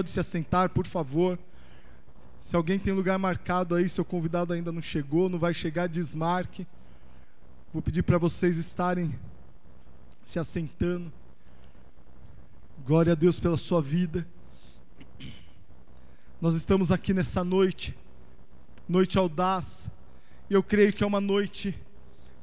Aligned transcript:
Pode 0.00 0.08
se 0.08 0.18
assentar, 0.18 0.70
por 0.70 0.86
favor. 0.86 1.38
Se 2.38 2.56
alguém 2.56 2.78
tem 2.78 2.90
lugar 2.90 3.18
marcado 3.18 3.74
aí, 3.74 3.86
seu 3.86 4.02
convidado 4.02 4.54
ainda 4.54 4.72
não 4.72 4.80
chegou, 4.80 5.28
não 5.28 5.38
vai 5.38 5.52
chegar, 5.52 5.86
desmarque. 5.88 6.66
Vou 7.70 7.82
pedir 7.82 8.02
para 8.02 8.16
vocês 8.16 8.56
estarem 8.56 9.14
se 10.24 10.38
assentando. 10.38 11.12
Glória 12.82 13.12
a 13.12 13.14
Deus 13.14 13.38
pela 13.38 13.58
sua 13.58 13.82
vida. 13.82 14.26
Nós 16.40 16.54
estamos 16.54 16.90
aqui 16.90 17.12
nessa 17.12 17.44
noite, 17.44 17.94
noite 18.88 19.18
audaz, 19.18 19.90
eu 20.48 20.62
creio 20.62 20.94
que 20.94 21.04
é 21.04 21.06
uma 21.06 21.20
noite 21.20 21.78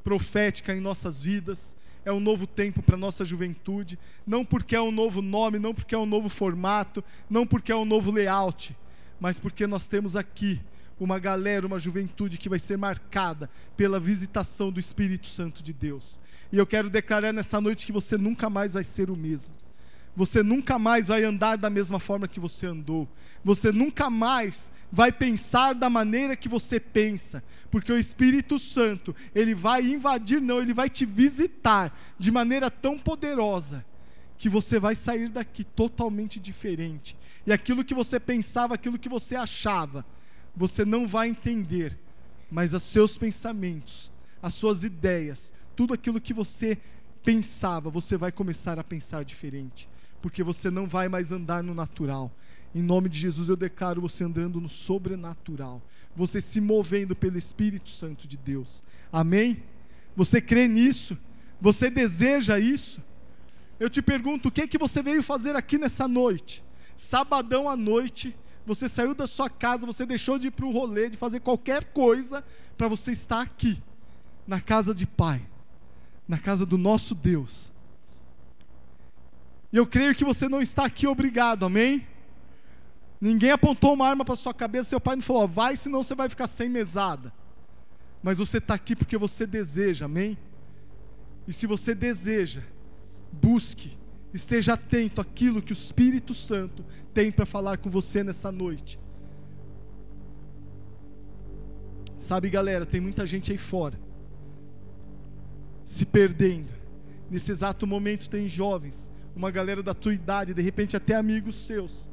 profética 0.03 0.75
em 0.75 0.79
nossas 0.79 1.23
vidas 1.23 1.75
é 2.07 2.13
um 2.13 2.21
novo 2.21 2.47
tempo 2.47 2.81
para 2.81 2.95
a 2.95 2.97
nossa 2.97 3.25
juventude, 3.25 3.99
não 4.25 4.45
porque 4.45 4.77
é 4.77 4.81
um 4.81 4.93
novo 4.93 5.21
nome, 5.21 5.59
não 5.59 5.73
porque 5.73 5.93
é 5.93 5.97
um 5.97 6.05
novo 6.05 6.29
formato, 6.29 7.03
não 7.29 7.45
porque 7.45 7.69
é 7.69 7.75
um 7.75 7.83
novo 7.83 8.11
layout, 8.11 8.73
mas 9.19 9.41
porque 9.41 9.67
nós 9.67 9.89
temos 9.89 10.15
aqui 10.15 10.61
uma 10.97 11.19
galera, 11.19 11.67
uma 11.67 11.77
juventude 11.77 12.37
que 12.37 12.47
vai 12.47 12.59
ser 12.59 12.77
marcada 12.77 13.49
pela 13.75 13.99
visitação 13.99 14.71
do 14.71 14.79
Espírito 14.79 15.27
Santo 15.27 15.61
de 15.61 15.73
Deus. 15.73 16.21
E 16.49 16.57
eu 16.57 16.65
quero 16.65 16.89
declarar 16.89 17.33
nessa 17.33 17.59
noite 17.59 17.85
que 17.85 17.91
você 17.91 18.17
nunca 18.17 18.49
mais 18.49 18.75
vai 18.75 18.85
ser 18.85 19.11
o 19.11 19.15
mesmo 19.17 19.66
você 20.17 20.41
nunca 20.41 20.79
mais 20.79 21.09
vai 21.09 21.23
andar 21.23 21.59
da 21.59 21.69
mesma 21.69 21.99
forma 21.99 22.27
que 22.27 22.39
você 22.39 22.65
andou. 22.65 23.07
Você 23.43 23.71
nunca 23.71 24.09
mais 24.09 24.71
vai 24.91 25.11
pensar 25.11 25.75
da 25.75 25.91
maneira 25.91 26.35
que 26.35 26.49
você 26.49 26.79
pensa, 26.79 27.43
porque 27.69 27.91
o 27.91 27.99
Espírito 27.99 28.57
Santo, 28.57 29.15
ele 29.35 29.53
vai 29.53 29.83
invadir, 29.85 30.41
não, 30.41 30.59
ele 30.59 30.73
vai 30.73 30.89
te 30.89 31.05
visitar 31.05 31.95
de 32.17 32.31
maneira 32.31 32.71
tão 32.71 32.97
poderosa 32.97 33.85
que 34.39 34.49
você 34.49 34.79
vai 34.79 34.95
sair 34.95 35.29
daqui 35.29 35.63
totalmente 35.63 36.39
diferente. 36.39 37.15
E 37.45 37.53
aquilo 37.53 37.85
que 37.85 37.93
você 37.93 38.19
pensava, 38.19 38.73
aquilo 38.73 38.97
que 38.97 39.07
você 39.07 39.35
achava, 39.35 40.03
você 40.55 40.83
não 40.83 41.05
vai 41.05 41.29
entender, 41.29 41.95
mas 42.49 42.73
os 42.73 42.81
seus 42.81 43.15
pensamentos, 43.19 44.09
as 44.41 44.55
suas 44.55 44.83
ideias, 44.83 45.53
tudo 45.75 45.93
aquilo 45.93 46.19
que 46.19 46.33
você 46.33 46.75
pensava, 47.23 47.91
você 47.91 48.17
vai 48.17 48.31
começar 48.31 48.79
a 48.79 48.83
pensar 48.83 49.23
diferente 49.23 49.87
porque 50.21 50.43
você 50.43 50.69
não 50.69 50.87
vai 50.87 51.07
mais 51.09 51.31
andar 51.31 51.63
no 51.63 51.73
natural. 51.73 52.31
Em 52.73 52.81
nome 52.81 53.09
de 53.09 53.17
Jesus 53.17 53.49
eu 53.49 53.55
declaro 53.55 54.01
você 54.01 54.23
andando 54.23 54.59
no 54.59 54.67
sobrenatural, 54.67 55.81
você 56.15 56.41
se 56.41 56.59
movendo 56.59 57.15
pelo 57.15 57.37
Espírito 57.37 57.89
Santo 57.89 58.27
de 58.27 58.37
Deus. 58.37 58.83
Amém? 59.11 59.63
Você 60.15 60.41
crê 60.41 60.67
nisso? 60.67 61.17
Você 61.61 61.89
deseja 61.89 62.59
isso? 62.59 63.01
Eu 63.79 63.89
te 63.89 64.01
pergunto, 64.01 64.49
o 64.49 64.51
que 64.51 64.61
é 64.61 64.67
que 64.67 64.77
você 64.77 65.01
veio 65.01 65.23
fazer 65.23 65.55
aqui 65.55 65.77
nessa 65.77 66.07
noite? 66.07 66.63
Sabadão 66.95 67.69
à 67.69 67.77
noite, 67.77 68.35
você 68.65 68.87
saiu 68.87 69.13
da 69.13 69.27
sua 69.27 69.49
casa, 69.49 69.85
você 69.85 70.05
deixou 70.05 70.39
de 70.39 70.47
ir 70.47 70.51
para 70.51 70.65
o 70.65 70.71
rolê, 70.71 71.09
de 71.09 71.17
fazer 71.17 71.39
qualquer 71.39 71.85
coisa 71.85 72.43
para 72.75 72.87
você 72.87 73.11
estar 73.11 73.41
aqui, 73.41 73.81
na 74.47 74.59
casa 74.59 74.93
de 74.93 75.05
Pai, 75.05 75.47
na 76.27 76.37
casa 76.37 76.65
do 76.65 76.77
nosso 76.77 77.13
Deus 77.13 77.71
e 79.71 79.77
eu 79.77 79.85
creio 79.85 80.15
que 80.15 80.23
você 80.23 80.47
não 80.47 80.61
está 80.61 80.85
aqui 80.85 81.05
obrigado, 81.07 81.65
amém? 81.65 82.07
Ninguém 83.19 83.51
apontou 83.51 83.93
uma 83.93 84.07
arma 84.07 84.23
para 84.23 84.35
sua 84.35 84.53
cabeça, 84.53 84.89
seu 84.89 85.01
pai 85.01 85.15
não 85.15 85.23
falou, 85.23 85.47
vai, 85.47 85.75
senão 85.75 86.03
você 86.03 86.15
vai 86.15 86.29
ficar 86.29 86.47
sem 86.47 86.69
mesada. 86.69 87.33
Mas 88.21 88.37
você 88.37 88.59
está 88.59 88.73
aqui 88.73 88.95
porque 88.95 89.17
você 89.17 89.45
deseja, 89.45 90.05
amém? 90.05 90.37
E 91.47 91.53
se 91.53 91.65
você 91.65 91.95
deseja, 91.95 92.61
busque, 93.31 93.97
esteja 94.33 94.73
atento 94.73 95.19
àquilo 95.19 95.61
que 95.61 95.71
o 95.71 95.73
Espírito 95.73 96.33
Santo 96.33 96.85
tem 97.13 97.31
para 97.31 97.45
falar 97.45 97.77
com 97.77 97.89
você 97.89 98.23
nessa 98.23 98.51
noite. 98.51 98.99
Sabe, 102.15 102.49
galera, 102.49 102.85
tem 102.85 102.99
muita 102.99 103.25
gente 103.25 103.51
aí 103.51 103.57
fora 103.57 103.99
se 105.87 106.05
perdendo. 106.05 106.69
Nesse 107.29 107.49
exato 107.49 107.87
momento 107.87 108.29
tem 108.29 108.47
jovens 108.49 109.09
uma 109.37 109.51
galera 109.51 109.83
da 109.83 109.93
tua 109.93 110.13
idade, 110.13 110.53
de 110.53 110.61
repente 110.63 110.97
até 110.97 111.15
amigos 111.15 111.55
seus, 111.55 112.09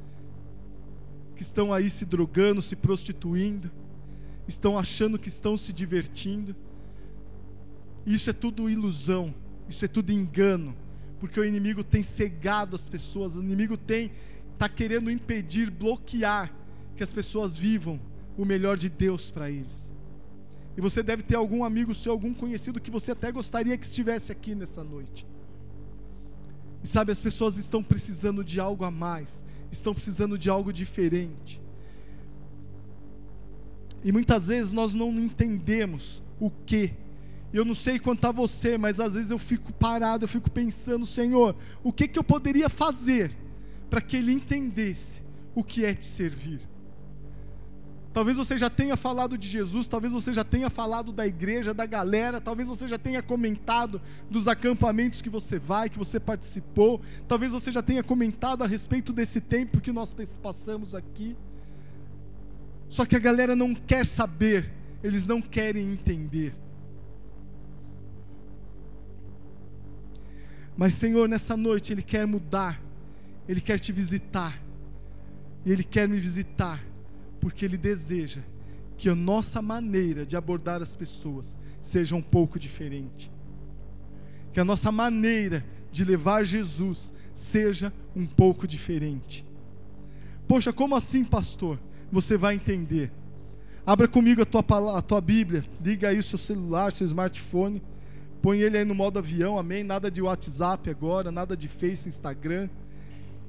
que 1.35 1.43
estão 1.43 1.73
aí 1.73 1.89
se 1.89 2.05
drogando, 2.05 2.61
se 2.61 2.77
prostituindo, 2.77 3.71
estão 4.47 4.79
achando 4.79 5.19
que 5.19 5.29
estão 5.29 5.57
se 5.57 5.73
divertindo. 5.73 6.55
Isso 8.05 8.29
é 8.29 8.33
tudo 8.35 8.69
ilusão, 8.69 9.35
isso 9.67 9.87
é 9.87 9.89
tudo 9.89 10.12
engano, 10.12 10.77
porque 11.19 11.41
o 11.41 11.45
inimigo 11.45 11.83
tem 11.83 12.03
cegado 12.03 12.77
as 12.77 12.91
pessoas, 12.91 13.37
o 13.37 13.43
inimigo 13.43 13.77
tem 13.77 14.12
está 14.53 14.69
querendo 14.69 15.11
impedir, 15.11 15.69
bloquear 15.71 16.55
que 16.95 17.03
as 17.03 17.12
pessoas 17.12 17.56
vivam 17.56 17.99
o 18.37 18.45
melhor 18.45 18.77
de 18.77 18.89
Deus 18.89 19.31
para 19.31 19.51
eles. 19.51 19.93
E 20.77 20.81
você 20.81 21.03
deve 21.03 21.23
ter 21.23 21.37
algum 21.37 21.65
amigo 21.65 21.95
seu, 21.95 22.12
algum 22.12 22.33
conhecido 22.35 22.81
que 22.81 22.91
você 22.91 23.12
até 23.12 23.33
gostaria 23.33 23.77
que 23.77 23.85
estivesse 23.85 24.31
aqui 24.31 24.55
nessa 24.55 24.85
noite. 24.85 25.27
E 26.84 26.87
sabe, 26.87 27.11
as 27.11 27.22
pessoas 27.22 27.56
estão 27.56 27.83
precisando 27.83 28.45
de 28.45 28.61
algo 28.61 28.84
a 28.84 28.91
mais, 28.91 29.43
estão 29.72 29.95
precisando 29.95 30.37
de 30.37 30.50
algo 30.50 30.71
diferente. 30.71 31.62
E 34.05 34.12
muitas 34.12 34.49
vezes 34.49 34.71
nós 34.71 34.93
não 34.93 35.11
entendemos 35.19 36.23
o 36.39 36.50
que. 36.50 36.93
Eu 37.55 37.65
não 37.65 37.75
sei 37.75 37.99
quanto 37.99 38.27
a 38.27 38.33
você, 38.33 38.77
mas 38.77 39.00
às 39.00 39.15
vezes 39.15 39.31
eu 39.31 39.39
fico 39.39 39.73
parado, 39.73 40.25
eu 40.25 40.28
fico 40.28 40.50
pensando, 40.50 41.06
Senhor, 41.06 41.56
o 41.83 41.91
que, 41.91 42.06
que 42.06 42.19
eu 42.19 42.25
poderia 42.25 42.69
fazer 42.69 43.34
para 43.89 44.03
que 44.03 44.19
Ele 44.19 44.33
entendesse 44.33 45.23
o 45.55 45.65
que 45.65 45.87
é 45.87 45.94
te 45.94 46.05
servir? 46.05 46.61
Talvez 48.14 48.36
você 48.36 48.56
já 48.56 48.70
tenha 48.70 48.97
falado 48.97 49.36
de 49.36 49.48
Jesus, 49.48 49.88
talvez 49.88 50.12
você 50.12 50.32
já 50.32 50.44
tenha 50.44 50.70
falado 50.70 51.12
da 51.12 51.26
igreja, 51.26 51.75
da 51.75 51.84
galera, 51.84 52.41
talvez 52.41 52.69
você 52.69 52.86
já 52.86 52.97
tenha 52.97 53.20
comentado 53.20 54.00
dos 54.30 54.47
acampamentos 54.47 55.20
que 55.20 55.28
você 55.28 55.58
vai, 55.58 55.91
que 55.91 55.98
você 55.98 56.20
participou, 56.20 57.00
talvez 57.26 57.50
você 57.50 57.72
já 57.72 57.82
tenha 57.82 58.04
comentado 58.04 58.62
a 58.62 58.69
respeito 58.69 59.12
desse 59.12 59.41
tempo 59.41 59.80
que 59.80 59.91
nós 59.91 60.14
passamos 60.41 60.94
aqui. 60.94 61.36
Só 62.88 63.04
que 63.04 63.16
a 63.16 63.19
galera 63.19 63.56
não 63.56 63.75
quer 63.75 64.06
saber, 64.06 64.72
eles 65.02 65.26
não 65.26 65.42
querem 65.42 65.91
entender. 65.91 66.54
Mas, 70.76 70.94
Senhor, 70.94 71.28
nessa 71.28 71.56
noite 71.56 71.92
Ele 71.92 72.02
quer 72.02 72.28
mudar, 72.28 72.81
Ele 73.48 73.60
quer 73.60 73.81
te 73.81 73.91
visitar, 73.91 74.62
e 75.66 75.72
Ele 75.72 75.82
quer 75.82 76.08
me 76.08 76.16
visitar 76.16 76.94
porque 77.44 77.66
Ele 77.66 77.77
deseja 77.77 78.41
que 78.97 79.06
a 79.06 79.15
nossa 79.15 79.60
maneira 79.60 80.25
de 80.25 80.34
abordar 80.34 80.81
as 80.81 80.97
pessoas 80.97 81.59
seja 81.78 82.16
um 82.16 82.22
pouco 82.22 82.59
diferente. 82.59 83.31
Que 84.50 84.60
a 84.60 84.65
nossa 84.65 84.91
maneira 84.91 85.62
de 85.93 86.06
levar 86.06 86.47
Jesus 86.47 87.12
seja 87.34 87.93
um 88.16 88.25
pouco 88.25 88.66
diferente. 88.66 89.44
Poxa, 90.49 90.72
como 90.72 90.97
assim, 90.97 91.22
pastor? 91.22 91.78
Você 92.10 92.38
vai 92.38 92.55
entender. 92.55 93.12
Abra 93.84 94.09
comigo 94.09 94.41
a 94.41 94.47
tua, 94.47 94.65
a 94.97 95.03
tua 95.03 95.21
Bíblia, 95.21 95.62
liga 95.84 96.09
aí 96.09 96.19
o 96.19 96.22
seu 96.22 96.38
celular, 96.38 96.93
seu 96.93 97.06
smartphone, 97.06 97.82
põe 98.41 98.61
ele 98.61 98.78
aí 98.78 98.87
no 98.87 98.94
modo 98.94 99.19
avião, 99.19 99.59
amém? 99.59 99.84
Nada 99.84 100.11
de 100.11 100.22
WhatsApp 100.22 100.88
agora, 100.88 101.31
nada 101.31 101.55
de 101.55 101.69
Face, 101.69 102.09
Instagram. 102.09 102.71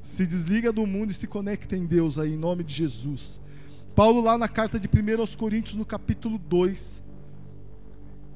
Se 0.03 0.27
desliga 0.27 0.73
do 0.73 0.85
mundo 0.85 1.11
e 1.11 1.13
se 1.13 1.27
conecta 1.27 1.77
em 1.77 1.85
Deus 1.85 2.19
aí, 2.19 2.33
em 2.33 2.37
nome 2.37 2.61
de 2.61 2.73
Jesus. 2.73 3.39
Paulo, 3.95 4.19
lá 4.19 4.37
na 4.37 4.49
carta 4.49 4.77
de 4.77 4.89
1 4.89 5.21
aos 5.21 5.37
Coríntios, 5.37 5.77
no 5.77 5.85
capítulo 5.85 6.37
2. 6.37 7.01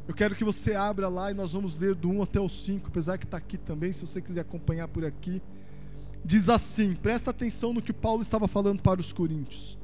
Eu 0.08 0.14
quero 0.14 0.34
que 0.34 0.46
você 0.46 0.74
abra 0.74 1.10
lá 1.10 1.32
e 1.32 1.34
nós 1.34 1.52
vamos 1.52 1.76
ler 1.76 1.96
do 1.96 2.10
1 2.10 2.24
até 2.24 2.40
o 2.40 2.48
5, 2.48 2.88
apesar 2.88 3.18
que 3.18 3.26
está 3.26 3.36
aqui 3.36 3.58
também, 3.58 3.92
se 3.92 4.08
você 4.08 4.22
quiser 4.22 4.40
acompanhar 4.40 4.88
por 4.88 5.04
aqui. 5.04 5.42
Diz 6.24 6.48
assim: 6.48 6.96
presta 6.96 7.32
atenção 7.32 7.74
no 7.74 7.82
que 7.82 7.92
Paulo 7.92 8.22
estava 8.22 8.48
falando 8.48 8.82
para 8.82 9.02
os 9.02 9.12
coríntios, 9.12 9.78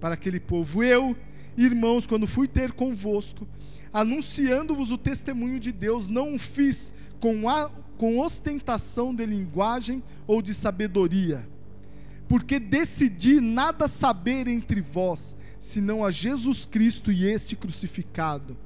para 0.00 0.14
aquele 0.14 0.40
povo. 0.40 0.82
Eu, 0.82 1.14
irmãos, 1.58 2.06
quando 2.06 2.26
fui 2.26 2.48
ter 2.48 2.72
convosco, 2.72 3.46
anunciando-vos 3.92 4.90
o 4.90 4.96
testemunho 4.96 5.60
de 5.60 5.72
Deus, 5.72 6.08
não 6.08 6.36
o 6.36 6.38
fiz 6.38 6.94
com, 7.20 7.50
a, 7.50 7.68
com 7.98 8.18
ostentação 8.18 9.14
de 9.14 9.26
linguagem 9.26 10.02
ou 10.26 10.40
de 10.40 10.54
sabedoria 10.54 11.46
porque 12.28 12.60
decidi 12.60 13.40
nada 13.40 13.88
saber 13.88 14.46
entre 14.46 14.80
vós, 14.82 15.36
senão 15.58 16.04
a 16.04 16.10
Jesus 16.10 16.66
Cristo 16.66 17.10
e 17.10 17.24
este 17.24 17.56
crucificado. 17.56 18.56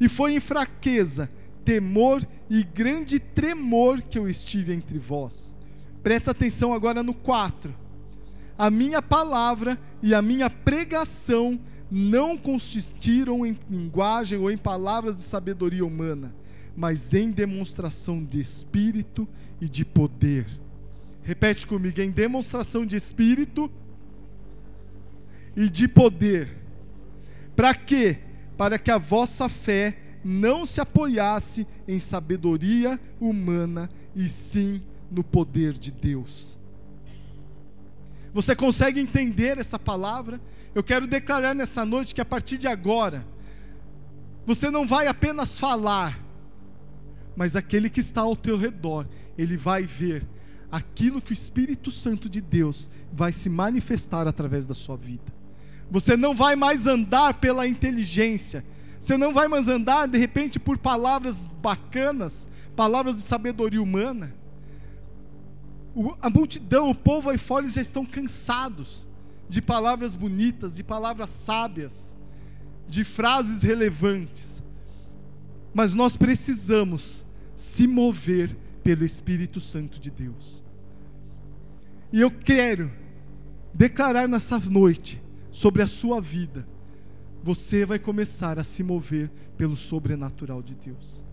E 0.00 0.08
foi 0.08 0.34
em 0.34 0.40
fraqueza, 0.40 1.28
temor 1.64 2.26
e 2.48 2.64
grande 2.64 3.20
tremor 3.20 4.00
que 4.00 4.18
eu 4.18 4.28
estive 4.28 4.72
entre 4.72 4.98
vós. 4.98 5.54
Presta 6.02 6.30
atenção 6.30 6.72
agora 6.72 7.02
no 7.02 7.14
4. 7.14 7.72
A 8.58 8.70
minha 8.70 9.02
palavra 9.02 9.78
e 10.02 10.14
a 10.14 10.22
minha 10.22 10.48
pregação 10.48 11.60
não 11.90 12.36
consistiram 12.38 13.44
em 13.44 13.58
linguagem 13.70 14.38
ou 14.38 14.50
em 14.50 14.56
palavras 14.56 15.16
de 15.16 15.22
sabedoria 15.22 15.84
humana, 15.84 16.34
mas 16.74 17.12
em 17.12 17.30
demonstração 17.30 18.24
de 18.24 18.40
espírito 18.40 19.28
e 19.60 19.68
de 19.68 19.84
poder 19.84 20.46
Repete 21.22 21.66
comigo, 21.66 22.00
em 22.00 22.10
demonstração 22.10 22.84
de 22.84 22.96
espírito 22.96 23.70
e 25.56 25.68
de 25.68 25.86
poder. 25.86 26.58
Para 27.54 27.74
quê? 27.74 28.18
Para 28.56 28.78
que 28.78 28.90
a 28.90 28.98
vossa 28.98 29.48
fé 29.48 29.98
não 30.24 30.64
se 30.64 30.80
apoiasse 30.80 31.66
em 31.86 31.98
sabedoria 31.98 32.98
humana, 33.20 33.90
e 34.14 34.28
sim 34.28 34.82
no 35.10 35.24
poder 35.24 35.72
de 35.72 35.90
Deus. 35.90 36.58
Você 38.32 38.56
consegue 38.56 39.00
entender 39.00 39.58
essa 39.58 39.78
palavra? 39.78 40.40
Eu 40.74 40.82
quero 40.82 41.06
declarar 41.06 41.54
nessa 41.54 41.84
noite 41.84 42.14
que 42.14 42.20
a 42.20 42.24
partir 42.24 42.56
de 42.56 42.66
agora, 42.66 43.26
você 44.46 44.70
não 44.70 44.86
vai 44.86 45.06
apenas 45.06 45.58
falar, 45.58 46.18
mas 47.36 47.54
aquele 47.56 47.90
que 47.90 48.00
está 48.00 48.22
ao 48.22 48.34
teu 48.34 48.56
redor, 48.56 49.06
ele 49.36 49.56
vai 49.56 49.82
ver 49.82 50.26
aquilo 50.72 51.20
que 51.20 51.32
o 51.32 51.34
Espírito 51.34 51.90
Santo 51.90 52.30
de 52.30 52.40
Deus 52.40 52.88
vai 53.12 53.30
se 53.30 53.50
manifestar 53.50 54.26
através 54.26 54.64
da 54.64 54.72
sua 54.72 54.96
vida. 54.96 55.30
Você 55.90 56.16
não 56.16 56.34
vai 56.34 56.56
mais 56.56 56.86
andar 56.86 57.34
pela 57.34 57.68
inteligência, 57.68 58.64
você 58.98 59.18
não 59.18 59.34
vai 59.34 59.48
mais 59.48 59.68
andar 59.68 60.08
de 60.08 60.16
repente 60.16 60.58
por 60.58 60.78
palavras 60.78 61.52
bacanas, 61.60 62.48
palavras 62.74 63.16
de 63.16 63.20
sabedoria 63.20 63.82
humana. 63.82 64.34
O, 65.94 66.16
a 66.22 66.30
multidão, 66.30 66.88
o 66.88 66.94
povo 66.94 67.28
aí 67.28 67.36
fora, 67.36 67.66
eles 67.66 67.74
já 67.74 67.82
estão 67.82 68.06
cansados 68.06 69.06
de 69.50 69.60
palavras 69.60 70.16
bonitas, 70.16 70.74
de 70.74 70.82
palavras 70.82 71.28
sábias, 71.28 72.16
de 72.88 73.04
frases 73.04 73.62
relevantes. 73.62 74.62
Mas 75.74 75.92
nós 75.92 76.16
precisamos 76.16 77.26
se 77.54 77.86
mover 77.86 78.56
pelo 78.82 79.04
Espírito 79.04 79.60
Santo 79.60 80.00
de 80.00 80.10
Deus. 80.10 80.64
E 82.12 82.20
eu 82.20 82.30
quero 82.30 82.90
declarar 83.72 84.28
nessa 84.28 84.58
noite 84.58 85.22
sobre 85.50 85.82
a 85.82 85.86
sua 85.86 86.20
vida, 86.20 86.66
você 87.42 87.84
vai 87.84 87.98
começar 87.98 88.58
a 88.58 88.64
se 88.64 88.82
mover 88.82 89.30
pelo 89.56 89.76
sobrenatural 89.76 90.62
de 90.62 90.74
Deus. 90.74 91.24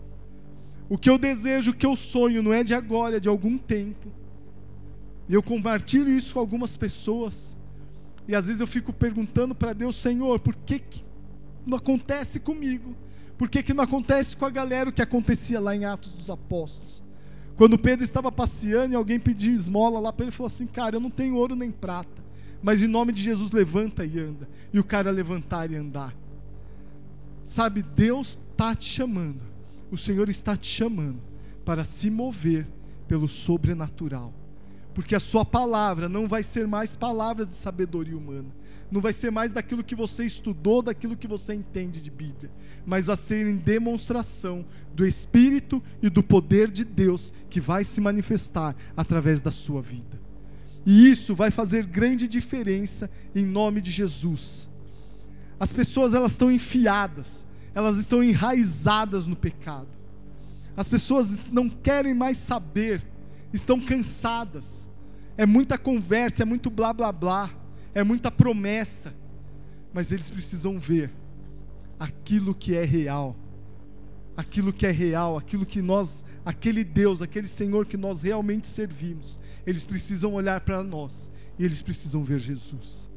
O 0.88 0.98
que 0.98 1.08
eu 1.08 1.18
desejo, 1.18 1.70
o 1.70 1.74
que 1.74 1.86
eu 1.86 1.94
sonho, 1.94 2.42
não 2.42 2.52
é 2.52 2.64
de 2.64 2.74
agora, 2.74 3.18
é 3.18 3.20
de 3.20 3.28
algum 3.28 3.56
tempo. 3.56 4.12
E 5.28 5.34
eu 5.34 5.42
compartilho 5.42 6.08
isso 6.08 6.34
com 6.34 6.40
algumas 6.40 6.76
pessoas. 6.76 7.56
E 8.26 8.34
às 8.34 8.46
vezes 8.46 8.60
eu 8.60 8.66
fico 8.66 8.92
perguntando 8.92 9.54
para 9.54 9.72
Deus, 9.72 9.94
Senhor, 9.94 10.40
por 10.40 10.56
que, 10.56 10.80
que 10.80 11.04
não 11.64 11.78
acontece 11.78 12.40
comigo? 12.40 12.96
Por 13.38 13.48
que, 13.48 13.62
que 13.62 13.72
não 13.72 13.84
acontece 13.84 14.36
com 14.36 14.44
a 14.44 14.50
galera 14.50 14.90
o 14.90 14.92
que 14.92 15.00
acontecia 15.00 15.60
lá 15.60 15.74
em 15.74 15.84
Atos 15.84 16.12
dos 16.14 16.28
Apóstolos? 16.28 17.04
Quando 17.60 17.76
Pedro 17.76 18.02
estava 18.02 18.32
passeando 18.32 18.94
e 18.94 18.96
alguém 18.96 19.20
pediu 19.20 19.52
esmola 19.52 20.00
lá 20.00 20.10
para 20.10 20.24
ele, 20.24 20.32
falou 20.32 20.46
assim: 20.46 20.66
Cara, 20.66 20.96
eu 20.96 21.00
não 21.00 21.10
tenho 21.10 21.36
ouro 21.36 21.54
nem 21.54 21.70
prata, 21.70 22.24
mas 22.62 22.82
em 22.82 22.86
nome 22.86 23.12
de 23.12 23.22
Jesus 23.22 23.52
levanta 23.52 24.02
e 24.02 24.18
anda. 24.18 24.48
E 24.72 24.78
o 24.78 24.82
cara 24.82 25.10
levantar 25.10 25.70
e 25.70 25.76
andar. 25.76 26.16
Sabe, 27.44 27.82
Deus 27.82 28.40
está 28.50 28.74
te 28.74 28.86
chamando, 28.86 29.42
o 29.90 29.98
Senhor 29.98 30.30
está 30.30 30.56
te 30.56 30.68
chamando 30.68 31.20
para 31.62 31.84
se 31.84 32.10
mover 32.10 32.66
pelo 33.06 33.28
sobrenatural 33.28 34.32
porque 34.94 35.14
a 35.14 35.20
sua 35.20 35.44
palavra 35.44 36.08
não 36.08 36.26
vai 36.26 36.42
ser 36.42 36.66
mais 36.66 36.96
palavras 36.96 37.48
de 37.48 37.54
sabedoria 37.54 38.16
humana, 38.16 38.48
não 38.90 39.00
vai 39.00 39.12
ser 39.12 39.30
mais 39.30 39.52
daquilo 39.52 39.84
que 39.84 39.94
você 39.94 40.24
estudou, 40.24 40.82
daquilo 40.82 41.16
que 41.16 41.28
você 41.28 41.54
entende 41.54 42.00
de 42.00 42.10
Bíblia, 42.10 42.50
mas 42.84 43.06
vai 43.06 43.16
ser 43.16 43.46
em 43.46 43.56
demonstração 43.56 44.66
do 44.94 45.06
Espírito 45.06 45.82
e 46.02 46.10
do 46.10 46.22
poder 46.22 46.70
de 46.70 46.84
Deus 46.84 47.32
que 47.48 47.60
vai 47.60 47.84
se 47.84 48.00
manifestar 48.00 48.74
através 48.96 49.40
da 49.40 49.50
sua 49.50 49.80
vida. 49.80 50.20
E 50.84 51.10
isso 51.10 51.34
vai 51.34 51.50
fazer 51.50 51.86
grande 51.86 52.26
diferença 52.26 53.10
em 53.34 53.44
nome 53.44 53.80
de 53.80 53.90
Jesus. 53.90 54.68
As 55.58 55.72
pessoas 55.72 56.14
elas 56.14 56.32
estão 56.32 56.50
enfiadas, 56.50 57.46
elas 57.74 57.96
estão 57.96 58.22
enraizadas 58.22 59.26
no 59.26 59.36
pecado. 59.36 59.88
As 60.76 60.88
pessoas 60.88 61.48
não 61.48 61.68
querem 61.68 62.14
mais 62.14 62.38
saber 62.38 63.04
estão 63.52 63.80
cansadas. 63.80 64.88
É 65.36 65.44
muita 65.44 65.76
conversa, 65.76 66.42
é 66.42 66.46
muito 66.46 66.70
blá 66.70 66.92
blá 66.92 67.12
blá, 67.12 67.50
é 67.94 68.02
muita 68.02 68.30
promessa. 68.30 69.14
Mas 69.92 70.12
eles 70.12 70.30
precisam 70.30 70.78
ver 70.78 71.10
aquilo 71.98 72.54
que 72.54 72.76
é 72.76 72.84
real. 72.84 73.36
Aquilo 74.36 74.72
que 74.72 74.86
é 74.86 74.90
real, 74.90 75.36
aquilo 75.36 75.66
que 75.66 75.82
nós, 75.82 76.24
aquele 76.44 76.84
Deus, 76.84 77.20
aquele 77.20 77.46
Senhor 77.46 77.84
que 77.84 77.96
nós 77.96 78.22
realmente 78.22 78.66
servimos. 78.66 79.40
Eles 79.66 79.84
precisam 79.84 80.34
olhar 80.34 80.60
para 80.60 80.82
nós 80.82 81.30
e 81.58 81.64
eles 81.64 81.82
precisam 81.82 82.24
ver 82.24 82.38
Jesus. 82.38 83.10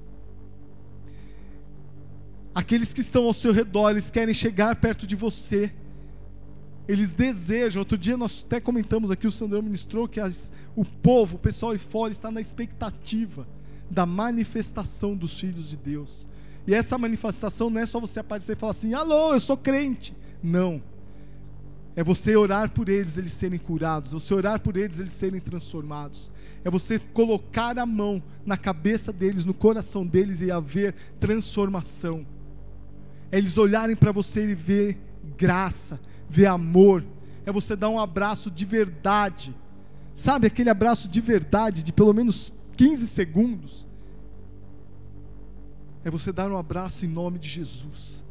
Aqueles 2.54 2.94
que 2.94 3.02
estão 3.02 3.25
ao 3.25 3.34
seu 3.34 3.54
redor, 3.54 3.92
eles 3.92 4.12
querem 4.12 4.34
chegar 4.34 4.75
perto 4.75 5.08
de 5.08 5.16
você 5.16 5.72
eles 6.88 7.14
desejam. 7.14 7.81
Outro 7.81 7.98
dia 7.98 8.18
nós 8.18 8.44
até 8.46 8.60
comentamos 8.60 9.10
aqui, 9.12 9.28
o 9.28 9.31
Sandrão 9.31 9.62
ministrou 9.62 10.08
que 10.08 10.20
as, 10.20 10.52
o 10.75 10.84
povo, 10.84 11.38
o 11.38 11.40
pessoal 11.40 11.72
aí 11.72 11.78
fora, 11.78 12.12
está 12.12 12.30
na 12.30 12.42
expectativa 12.42 13.48
da 13.94 14.06
manifestação 14.06 15.16
dos 15.16 15.40
filhos 15.40 15.69
de 15.69 15.78
Deus. 15.78 16.28
E 16.66 16.74
essa 16.74 16.98
manifestação 16.98 17.69
não 17.69 17.80
é 17.80 17.86
só 17.86 18.00
você 18.00 18.19
aparecer 18.19 18.54
e 18.54 18.60
falar 18.60 18.72
assim: 18.72 18.94
alô, 18.94 19.34
eu 19.34 19.40
sou 19.40 19.56
crente. 19.56 20.16
Não. 20.42 20.81
É 21.95 22.04
você 22.04 22.36
orar 22.36 22.72
por 22.72 22.90
eles, 22.90 23.18
eles 23.18 23.34
serem 23.34 23.60
curados. 23.60 24.12
É 24.12 24.13
você 24.13 24.34
orar 24.34 24.60
por 24.60 24.75
eles, 24.75 25.00
eles 25.00 25.13
serem 25.13 25.40
transformados. 25.40 26.31
É 26.63 26.69
você 26.69 26.98
colocar 26.98 27.78
a 27.78 27.86
mão 27.86 28.22
na 28.45 28.57
cabeça 28.57 29.13
deles, 29.13 29.45
no 29.45 29.54
coração 29.54 30.06
deles 30.06 30.42
e 30.42 30.50
haver 30.50 30.96
transformação. 31.19 32.25
É 33.31 33.38
eles 33.38 33.57
olharem 33.57 33.96
para 33.96 34.12
você 34.12 34.50
e 34.50 34.56
ver 34.56 34.98
graça, 35.38 36.00
ver 36.30 36.48
amor, 36.48 37.04
é 37.46 37.51
você 37.51 37.75
dar 37.75 37.89
um 37.89 38.00
abraço 38.00 38.50
de 38.50 38.66
verdade. 38.66 39.56
Sabe 40.13 40.48
aquele 40.48 40.69
abraço 40.69 41.07
de 41.07 41.19
verdade 41.22 41.84
de 41.84 41.92
pelo 41.92 42.13
menos 42.13 42.54
15 42.75 43.08
segundos? 43.08 43.88
É 46.04 46.12
você 46.12 46.31
dar 46.31 46.52
um 46.52 46.58
abraço 46.58 47.06
em 47.06 47.08
nome 47.08 47.40
de 47.40 47.48
Jesus. 47.48 48.24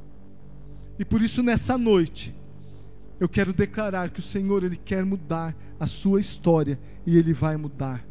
E 0.99 1.05
por 1.05 1.23
isso 1.23 1.43
nessa 1.43 1.79
noite, 1.79 2.35
eu 3.19 3.29
quero 3.29 3.53
declarar 3.53 4.11
que 4.11 4.21
o 4.21 4.23
Senhor 4.23 4.65
ele 4.65 4.77
quer 4.77 5.05
mudar 5.05 5.57
a 5.79 5.87
sua 5.87 6.21
história 6.21 6.79
e 7.07 7.17
ele 7.17 7.33
vai 7.33 7.57
mudar. 7.57 8.05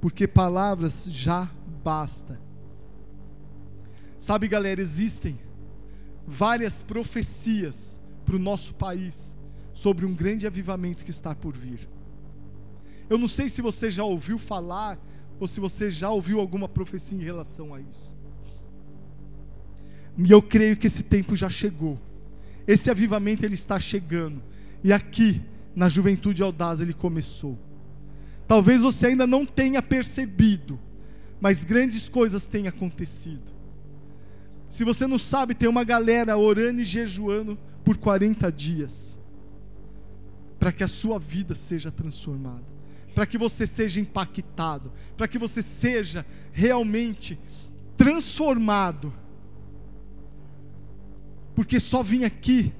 Porque 0.00 0.26
palavras 0.26 1.06
já 1.08 1.50
basta. 1.84 2.40
Sabe, 4.18 4.48
galera, 4.48 4.80
existem 4.80 5.38
várias 6.26 6.82
profecias 6.82 8.00
para 8.24 8.36
o 8.36 8.38
nosso 8.38 8.74
país 8.74 9.36
sobre 9.72 10.06
um 10.06 10.14
grande 10.14 10.46
avivamento 10.46 11.04
que 11.04 11.10
está 11.10 11.34
por 11.34 11.56
vir. 11.56 11.88
Eu 13.08 13.18
não 13.18 13.28
sei 13.28 13.48
se 13.48 13.60
você 13.60 13.90
já 13.90 14.04
ouviu 14.04 14.38
falar 14.38 14.98
ou 15.40 15.46
se 15.46 15.60
você 15.60 15.90
já 15.90 16.10
ouviu 16.10 16.40
alguma 16.40 16.68
profecia 16.68 17.18
em 17.18 17.22
relação 17.22 17.74
a 17.74 17.80
isso. 17.80 18.16
E 20.18 20.30
eu 20.30 20.42
creio 20.42 20.76
que 20.76 20.86
esse 20.86 21.02
tempo 21.02 21.34
já 21.34 21.48
chegou. 21.48 21.98
Esse 22.66 22.90
avivamento 22.90 23.44
ele 23.44 23.54
está 23.54 23.80
chegando. 23.80 24.42
E 24.84 24.92
aqui, 24.92 25.42
na 25.74 25.88
Juventude 25.88 26.42
Audaz, 26.42 26.80
ele 26.80 26.92
começou. 26.92 27.58
Talvez 28.46 28.82
você 28.82 29.06
ainda 29.08 29.26
não 29.26 29.46
tenha 29.46 29.80
percebido, 29.80 30.78
mas 31.40 31.64
grandes 31.64 32.08
coisas 32.08 32.46
têm 32.46 32.68
acontecido. 32.68 33.52
Se 34.68 34.84
você 34.84 35.06
não 35.06 35.18
sabe, 35.18 35.54
tem 35.54 35.68
uma 35.68 35.84
galera 35.84 36.36
orando 36.36 36.80
e 36.80 36.84
jejuando 36.84 37.58
por 37.84 37.96
40 37.96 38.50
dias, 38.50 39.18
para 40.58 40.72
que 40.72 40.84
a 40.84 40.88
sua 40.88 41.18
vida 41.18 41.54
seja 41.54 41.90
transformada, 41.90 42.64
para 43.14 43.26
que 43.26 43.38
você 43.38 43.66
seja 43.66 44.00
impactado, 44.00 44.92
para 45.16 45.28
que 45.28 45.38
você 45.38 45.62
seja 45.62 46.24
realmente 46.52 47.38
transformado. 47.96 49.12
Porque 51.54 51.78
só 51.78 52.02
vir 52.02 52.24
aqui 52.24 52.72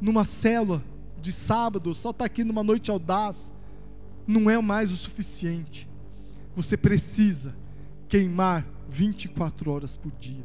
numa 0.00 0.24
célula 0.24 0.82
de 1.20 1.32
sábado, 1.32 1.94
só 1.94 2.10
estar 2.10 2.20
tá 2.20 2.26
aqui 2.26 2.44
numa 2.44 2.64
noite 2.64 2.90
audaz, 2.90 3.54
não 4.26 4.50
é 4.50 4.60
mais 4.60 4.90
o 4.90 4.96
suficiente. 4.96 5.88
Você 6.54 6.76
precisa 6.76 7.54
queimar 8.08 8.66
24 8.88 9.70
horas 9.70 9.96
por 9.96 10.12
dia. 10.12 10.44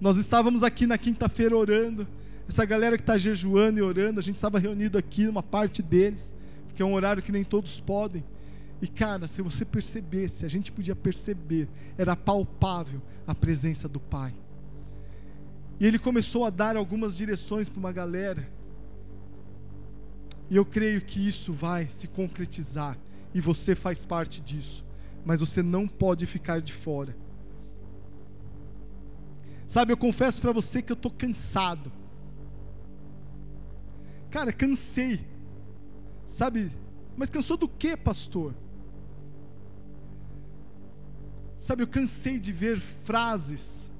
Nós 0.00 0.16
estávamos 0.16 0.62
aqui 0.62 0.86
na 0.86 0.96
quinta-feira 0.96 1.56
orando, 1.56 2.06
essa 2.48 2.64
galera 2.64 2.96
que 2.96 3.02
está 3.02 3.18
jejuando 3.18 3.78
e 3.78 3.82
orando, 3.82 4.18
a 4.20 4.22
gente 4.22 4.36
estava 4.36 4.58
reunido 4.58 4.96
aqui, 4.96 5.26
uma 5.28 5.42
parte 5.42 5.82
deles, 5.82 6.34
porque 6.78 6.84
é 6.84 6.86
um 6.86 6.94
horário 6.94 7.20
que 7.20 7.32
nem 7.32 7.42
todos 7.42 7.80
podem. 7.80 8.24
E 8.80 8.86
cara, 8.86 9.26
se 9.26 9.42
você 9.42 9.64
percebesse, 9.64 10.46
a 10.46 10.48
gente 10.48 10.70
podia 10.70 10.94
perceber, 10.94 11.68
era 11.96 12.14
palpável 12.14 13.02
a 13.26 13.34
presença 13.34 13.88
do 13.88 13.98
Pai. 13.98 14.32
E 15.80 15.84
ele 15.84 15.98
começou 15.98 16.44
a 16.44 16.50
dar 16.50 16.76
algumas 16.76 17.16
direções 17.16 17.68
para 17.68 17.80
uma 17.80 17.90
galera. 17.90 18.48
E 20.48 20.54
eu 20.54 20.64
creio 20.64 21.00
que 21.02 21.26
isso 21.26 21.52
vai 21.52 21.88
se 21.88 22.06
concretizar. 22.06 22.96
E 23.34 23.40
você 23.40 23.74
faz 23.74 24.04
parte 24.04 24.40
disso. 24.40 24.84
Mas 25.24 25.40
você 25.40 25.64
não 25.64 25.88
pode 25.88 26.26
ficar 26.26 26.60
de 26.60 26.72
fora. 26.72 27.16
Sabe, 29.66 29.92
eu 29.92 29.96
confesso 29.96 30.40
para 30.40 30.52
você 30.52 30.80
que 30.80 30.92
eu 30.92 30.96
estou 30.96 31.10
cansado. 31.10 31.90
Cara, 34.30 34.52
cansei. 34.52 35.37
Sabe, 36.28 36.70
mas 37.16 37.30
cansou 37.30 37.56
do 37.56 37.66
que, 37.66 37.96
pastor? 37.96 38.54
Sabe, 41.56 41.82
eu 41.82 41.86
cansei 41.86 42.38
de 42.38 42.52
ver 42.52 42.78
frases, 42.78 43.90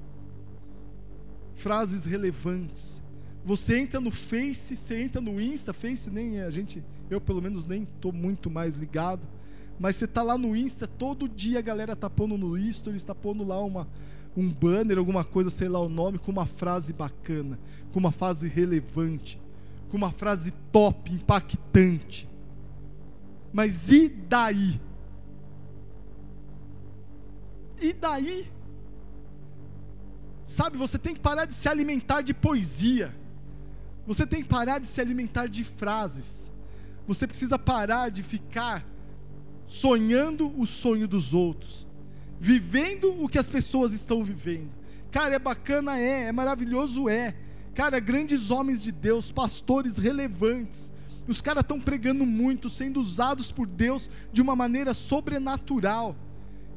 frases 1.55 2.05
relevantes. 2.05 3.01
Você 3.43 3.79
entra 3.79 3.99
no 3.99 4.11
Face, 4.11 4.77
você 4.77 5.01
entra 5.01 5.19
no 5.19 5.41
Insta, 5.41 5.73
Face 5.73 6.11
nem 6.11 6.39
a 6.41 6.51
gente, 6.51 6.83
eu 7.09 7.19
pelo 7.19 7.41
menos 7.41 7.65
nem 7.65 7.81
estou 7.81 8.13
muito 8.13 8.47
mais 8.47 8.77
ligado, 8.77 9.27
mas 9.79 9.95
você 9.95 10.05
tá 10.05 10.21
lá 10.21 10.37
no 10.37 10.55
Insta, 10.55 10.85
todo 10.85 11.27
dia 11.27 11.57
a 11.57 11.63
galera 11.63 11.95
tá 11.95 12.11
pondo 12.11 12.37
no 12.37 12.55
Insta, 12.55 12.91
está 12.91 13.15
pondo 13.15 13.43
lá 13.43 13.59
uma, 13.59 13.87
um 14.37 14.53
banner, 14.53 14.99
alguma 14.99 15.25
coisa, 15.25 15.49
sei 15.49 15.67
lá 15.67 15.79
o 15.79 15.89
nome, 15.89 16.19
com 16.19 16.31
uma 16.31 16.45
frase 16.45 16.93
bacana, 16.93 17.59
com 17.91 17.97
uma 17.97 18.11
frase 18.11 18.47
relevante, 18.47 19.41
com 19.89 19.97
uma 19.97 20.11
frase 20.11 20.51
top, 20.71 21.11
impactante. 21.11 22.29
Mas 23.51 23.91
e 23.91 24.09
daí? 24.09 24.79
E 27.81 27.93
daí? 27.93 28.51
Sabe, 30.45 30.77
você 30.77 30.97
tem 30.97 31.13
que 31.13 31.19
parar 31.19 31.45
de 31.45 31.53
se 31.53 31.67
alimentar 31.67 32.21
de 32.21 32.33
poesia. 32.33 33.15
Você 34.05 34.25
tem 34.25 34.41
que 34.41 34.49
parar 34.49 34.79
de 34.79 34.87
se 34.87 34.99
alimentar 34.99 35.47
de 35.47 35.63
frases. 35.63 36.51
Você 37.07 37.27
precisa 37.27 37.57
parar 37.57 38.09
de 38.09 38.23
ficar 38.23 38.85
sonhando 39.65 40.51
o 40.59 40.65
sonho 40.65 41.07
dos 41.07 41.33
outros, 41.33 41.87
vivendo 42.39 43.23
o 43.23 43.29
que 43.29 43.37
as 43.37 43.49
pessoas 43.49 43.93
estão 43.93 44.23
vivendo. 44.23 44.71
Cara, 45.11 45.35
é 45.35 45.39
bacana, 45.39 45.99
é, 45.99 46.25
é 46.25 46.31
maravilhoso, 46.31 47.07
é. 47.07 47.35
Cara, 47.73 47.99
grandes 47.99 48.51
homens 48.51 48.81
de 48.81 48.91
Deus, 48.91 49.31
pastores 49.31 49.97
relevantes, 49.97 50.91
os 51.27 51.41
caras 51.41 51.61
estão 51.61 51.79
pregando 51.79 52.25
muito, 52.25 52.69
sendo 52.69 52.99
usados 52.99 53.51
por 53.51 53.67
Deus 53.67 54.09
de 54.33 54.41
uma 54.41 54.55
maneira 54.55 54.93
sobrenatural. 54.93 56.15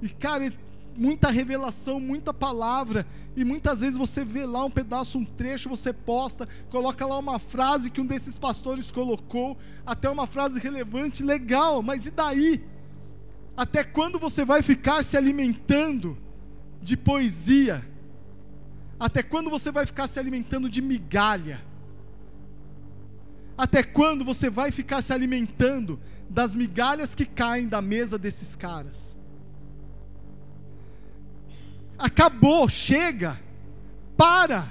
E, 0.03 0.09
cara, 0.09 0.53
muita 0.97 1.31
revelação, 1.31 1.99
muita 1.99 2.35
palavra, 2.35 3.07
e 3.35 3.45
muitas 3.45 3.81
vezes 3.81 3.99
você 3.99 4.25
vê 4.25 4.45
lá 4.45 4.65
um 4.65 4.71
pedaço, 4.71 5.19
um 5.19 5.25
trecho, 5.25 5.69
você 5.69 5.93
posta, 5.93 6.47
coloca 6.69 7.07
lá 7.07 7.19
uma 7.19 7.39
frase 7.39 7.91
que 7.91 8.01
um 8.01 8.07
desses 8.07 8.39
pastores 8.39 8.91
colocou, 8.91 9.57
até 9.87 10.11
uma 10.11 10.27
frase 10.27 10.61
relevante, 10.61 11.23
legal, 11.23 11.83
mas 11.83 12.07
e 12.07 12.11
daí? 12.11 12.63
Até 13.57 13.85
quando 13.85 14.19
você 14.19 14.45
vai 14.45 14.63
ficar 14.63 15.03
se 15.03 15.17
alimentando 15.17 16.17
de 16.83 16.97
poesia? 16.97 17.87
Até 19.07 19.23
quando 19.23 19.51
você 19.51 19.71
vai 19.71 19.85
ficar 19.85 20.07
se 20.07 20.19
alimentando 20.21 20.69
de 20.69 20.81
migalha? 20.81 21.61
Até 23.59 23.83
quando 23.83 24.25
você 24.25 24.49
vai 24.49 24.71
ficar 24.71 25.03
se 25.03 25.13
alimentando 25.13 26.01
das 26.31 26.55
migalhas 26.55 27.15
que 27.15 27.27
caem 27.27 27.67
da 27.67 27.83
mesa 27.83 28.17
desses 28.17 28.55
caras? 28.55 29.19
acabou, 32.03 32.69
chega, 32.69 33.41
para. 34.17 34.67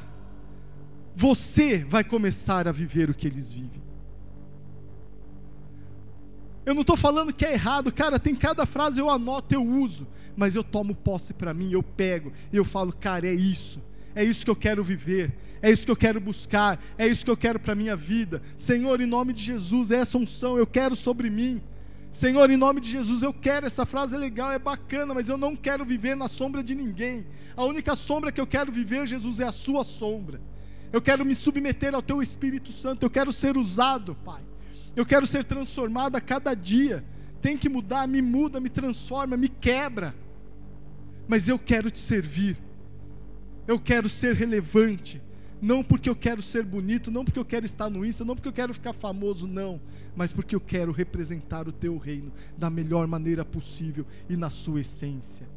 Você 1.16 1.84
vai 1.84 2.04
começar 2.04 2.68
a 2.68 2.72
viver 2.72 3.10
o 3.10 3.14
que 3.14 3.28
eles 3.28 3.54
vivem. 3.54 3.82
Eu 6.66 6.74
não 6.74 6.82
estou 6.82 6.96
falando 6.96 7.34
que 7.34 7.46
é 7.46 7.54
errado, 7.54 7.92
cara. 7.92 8.20
Tem 8.20 8.36
cada 8.36 8.66
frase 8.66 9.00
eu 9.00 9.10
anoto, 9.10 9.54
eu 9.54 9.64
uso, 9.64 10.08
mas 10.36 10.56
eu 10.56 10.64
tomo 10.64 10.94
posse 10.94 11.34
para 11.34 11.54
mim, 11.54 11.72
eu 11.72 11.82
pego 11.82 12.32
eu 12.54 12.64
falo, 12.64 12.94
cara, 12.94 13.28
é 13.28 13.34
isso, 13.34 13.82
é 14.16 14.24
isso 14.24 14.44
que 14.44 14.52
eu 14.52 14.56
quero 14.56 14.84
viver, 14.84 15.34
é 15.62 15.72
isso 15.72 15.86
que 15.86 15.92
eu 15.92 15.96
quero 15.96 16.20
buscar, 16.20 16.82
é 16.98 17.08
isso 17.08 17.24
que 17.24 17.32
eu 17.32 17.38
quero 17.38 17.60
para 17.60 17.76
minha 17.76 17.96
vida. 17.96 18.42
Senhor, 18.58 19.00
em 19.02 19.06
nome 19.06 19.34
de 19.34 19.44
Jesus, 19.44 19.92
essa 19.92 20.18
unção 20.18 20.58
eu 20.58 20.68
quero 20.68 20.96
sobre 20.96 21.30
mim. 21.30 21.62
Senhor, 22.12 22.50
em 22.52 22.58
nome 22.58 22.82
de 22.82 22.90
Jesus, 22.90 23.24
eu 23.24 23.34
quero, 23.34 23.66
essa 23.66 23.86
frase 23.86 24.16
é 24.16 24.18
legal, 24.18 24.52
é 24.52 24.60
bacana, 24.60 25.14
mas 25.14 25.30
eu 25.30 25.38
não 25.38 25.56
quero 25.56 25.86
viver 25.86 26.16
na 26.16 26.28
sombra 26.28 26.62
de 26.62 26.76
ninguém. 26.76 27.26
A 27.56 27.64
única 27.64 27.96
sombra 27.96 28.34
que 28.34 28.42
eu 28.42 28.48
quero 28.48 28.70
viver, 28.70 29.08
Jesus, 29.08 29.40
é 29.40 29.46
a 29.46 29.52
sua 29.52 29.86
sombra. 29.86 30.42
Eu 30.92 31.02
quero 31.02 31.24
me 31.24 31.34
submeter 31.34 31.96
ao 31.96 32.02
teu 32.02 32.22
Espírito 32.22 32.74
Santo, 32.74 33.06
eu 33.06 33.10
quero 33.10 33.32
ser 33.32 33.58
usado, 33.58 34.14
Pai. 34.26 34.44
Eu 34.94 35.06
quero 35.06 35.26
ser 35.26 35.46
transformado 35.46 36.18
a 36.18 36.22
cada 36.22 36.54
dia. 36.54 37.04
Tem 37.42 37.58
que 37.58 37.70
mudar, 37.70 38.08
me 38.08 38.22
muda, 38.22 38.60
me 38.60 38.68
transforma, 38.68 39.38
me 39.38 39.48
quebra. 39.48 40.14
Mas 41.30 41.48
eu 41.48 41.58
quero 41.58 41.90
te 41.90 42.00
servir. 42.02 42.62
Eu 43.68 43.80
quero 43.80 44.10
ser 44.10 44.36
relevante 44.36 45.22
não 45.62 45.84
porque 45.84 46.10
eu 46.10 46.16
quero 46.16 46.42
ser 46.42 46.66
bonito, 46.66 47.12
não 47.12 47.24
porque 47.24 47.38
eu 47.38 47.46
quero 47.46 47.66
estar 47.66 47.90
no 47.90 48.04
Insta, 48.04 48.26
não 48.26 48.36
porque 48.36 48.48
eu 48.48 48.54
quero 48.54 48.74
ficar 48.74 48.94
famoso, 48.94 49.48
não, 49.48 49.80
mas 50.16 50.34
porque 50.34 50.56
eu 50.56 50.60
quero 50.60 50.92
representar 50.92 51.68
o 51.68 51.72
teu 51.72 51.98
reino 51.98 52.34
da 52.58 52.70
melhor 52.70 53.06
maneira 53.06 53.46
possível 53.46 54.06
e 54.28 54.36
na 54.36 54.50
sua 54.50 54.82
essência. 54.82 55.48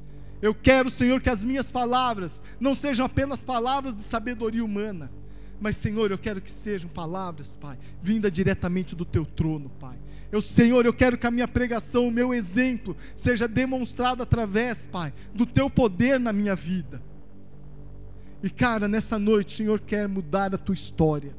Eu 0.43 0.55
quero, 0.55 0.91
Senhor, 0.91 1.23
que 1.23 1.31
as 1.31 1.43
minhas 1.43 1.71
palavras 1.71 2.43
não 2.61 2.75
sejam 2.75 3.07
apenas 3.07 3.43
palavras 3.43 3.97
de 3.97 4.03
sabedoria 4.03 4.63
humana, 4.63 5.11
mas, 5.59 5.77
Senhor, 5.77 6.11
eu 6.11 6.19
quero 6.19 6.43
que 6.43 6.51
sejam 6.51 6.91
palavras, 6.91 7.57
Pai, 7.57 7.79
vinda 8.03 8.31
diretamente 8.31 8.95
do 8.95 9.07
teu 9.07 9.25
trono, 9.25 9.71
Pai. 9.81 9.97
Eu, 10.31 10.43
Senhor, 10.43 10.85
eu 10.85 10.93
quero 10.93 11.17
que 11.17 11.27
a 11.27 11.31
minha 11.31 11.49
pregação, 11.49 12.09
o 12.09 12.11
meu 12.11 12.35
exemplo, 12.35 12.95
seja 13.17 13.49
demonstrado 13.49 14.23
através, 14.23 14.87
Pai, 14.87 15.15
do 15.33 15.47
teu 15.47 15.71
poder 15.71 16.21
na 16.21 16.33
minha 16.33 16.55
vida. 16.55 17.01
E 18.45 18.51
cara, 18.51 18.87
nessa 18.87 19.19
noite 19.19 19.55
o 19.55 19.57
Senhor 19.57 19.81
quer 19.81 20.07
mudar 20.07 20.55
a 20.55 20.59
tua 20.59 20.75
história. 20.75 21.35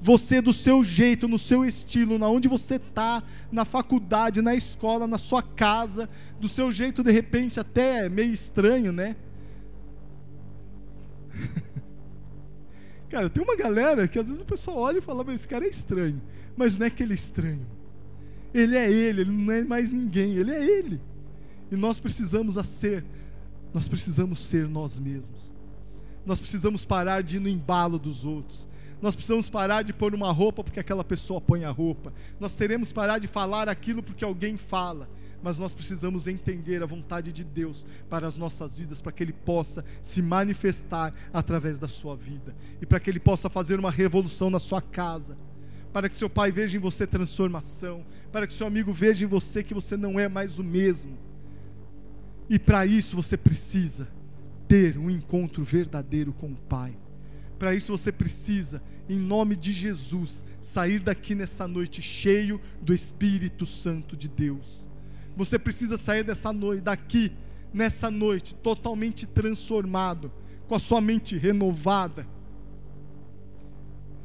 Você 0.00 0.40
do 0.40 0.54
seu 0.54 0.82
jeito, 0.82 1.28
no 1.28 1.38
seu 1.38 1.62
estilo, 1.62 2.18
na 2.18 2.26
onde 2.30 2.48
você 2.48 2.76
está, 2.76 3.22
na 3.52 3.66
faculdade, 3.66 4.40
na 4.40 4.54
escola, 4.54 5.06
na 5.06 5.18
sua 5.18 5.42
casa, 5.42 6.08
do 6.40 6.48
seu 6.48 6.72
jeito 6.72 7.02
de 7.02 7.12
repente 7.12 7.60
até 7.60 8.08
meio 8.08 8.32
estranho, 8.32 8.90
né? 8.90 9.16
cara, 13.10 13.28
tem 13.28 13.42
uma 13.42 13.54
galera 13.54 14.08
que 14.08 14.18
às 14.18 14.26
vezes 14.26 14.42
o 14.42 14.46
pessoal 14.46 14.78
olha 14.78 15.00
e 15.00 15.02
fala, 15.02 15.22
mas 15.24 15.34
esse 15.34 15.48
cara 15.48 15.66
é 15.66 15.68
estranho. 15.68 16.22
Mas 16.56 16.78
não 16.78 16.86
é 16.86 16.90
que 16.90 17.02
ele 17.02 17.12
é 17.12 17.16
estranho. 17.16 17.66
Ele 18.54 18.78
é 18.78 18.90
ele, 18.90 19.20
ele 19.20 19.30
não 19.30 19.52
é 19.52 19.62
mais 19.62 19.90
ninguém, 19.90 20.36
ele 20.36 20.52
é 20.52 20.64
ele. 20.64 21.02
E 21.70 21.76
nós 21.76 22.00
precisamos 22.00 22.56
a 22.56 22.64
ser, 22.64 23.04
nós 23.74 23.86
precisamos 23.86 24.38
ser 24.38 24.66
nós 24.66 24.98
mesmos. 24.98 25.52
Nós 26.24 26.40
precisamos 26.40 26.84
parar 26.84 27.22
de 27.22 27.36
ir 27.36 27.40
no 27.40 27.48
embalo 27.48 27.98
dos 27.98 28.24
outros. 28.24 28.68
Nós 29.00 29.14
precisamos 29.14 29.50
parar 29.50 29.82
de 29.82 29.92
pôr 29.92 30.14
uma 30.14 30.32
roupa 30.32 30.64
porque 30.64 30.80
aquela 30.80 31.04
pessoa 31.04 31.40
põe 31.40 31.64
a 31.64 31.70
roupa. 31.70 32.12
Nós 32.40 32.54
teremos 32.54 32.92
parar 32.92 33.18
de 33.18 33.28
falar 33.28 33.68
aquilo 33.68 34.02
porque 34.02 34.24
alguém 34.24 34.56
fala. 34.56 35.08
Mas 35.42 35.58
nós 35.58 35.74
precisamos 35.74 36.26
entender 36.26 36.82
a 36.82 36.86
vontade 36.86 37.30
de 37.30 37.44
Deus 37.44 37.84
para 38.08 38.26
as 38.26 38.34
nossas 38.34 38.78
vidas, 38.78 39.02
para 39.02 39.12
que 39.12 39.22
Ele 39.22 39.34
possa 39.34 39.84
se 40.00 40.22
manifestar 40.22 41.12
através 41.34 41.78
da 41.78 41.86
sua 41.86 42.16
vida 42.16 42.56
e 42.80 42.86
para 42.86 42.98
que 42.98 43.10
Ele 43.10 43.20
possa 43.20 43.50
fazer 43.50 43.78
uma 43.78 43.90
revolução 43.90 44.48
na 44.48 44.58
sua 44.58 44.80
casa 44.80 45.36
para 45.92 46.08
que 46.08 46.16
seu 46.16 46.28
pai 46.28 46.50
veja 46.50 46.76
em 46.76 46.80
você 46.80 47.06
transformação, 47.06 48.04
para 48.32 48.48
que 48.48 48.52
seu 48.52 48.66
amigo 48.66 48.92
veja 48.92 49.24
em 49.24 49.28
você 49.28 49.62
que 49.62 49.72
você 49.72 49.96
não 49.96 50.18
é 50.18 50.28
mais 50.28 50.58
o 50.58 50.64
mesmo. 50.64 51.16
E 52.50 52.58
para 52.58 52.84
isso 52.84 53.14
você 53.14 53.36
precisa 53.36 54.08
ter 54.68 54.98
um 54.98 55.10
encontro 55.10 55.62
verdadeiro 55.62 56.32
com 56.32 56.52
o 56.52 56.56
Pai. 56.56 56.96
Para 57.58 57.74
isso 57.74 57.96
você 57.96 58.10
precisa, 58.10 58.82
em 59.08 59.18
nome 59.18 59.56
de 59.56 59.72
Jesus, 59.72 60.44
sair 60.60 60.98
daqui 60.98 61.34
nessa 61.34 61.68
noite 61.68 62.02
cheio 62.02 62.60
do 62.80 62.92
Espírito 62.92 63.64
Santo 63.64 64.16
de 64.16 64.28
Deus. 64.28 64.88
Você 65.36 65.58
precisa 65.58 65.96
sair 65.96 66.24
dessa 66.24 66.52
noite, 66.52 66.82
daqui 66.82 67.32
nessa 67.72 68.10
noite 68.10 68.54
totalmente 68.54 69.26
transformado, 69.26 70.32
com 70.68 70.74
a 70.74 70.78
sua 70.78 71.00
mente 71.00 71.36
renovada. 71.36 72.26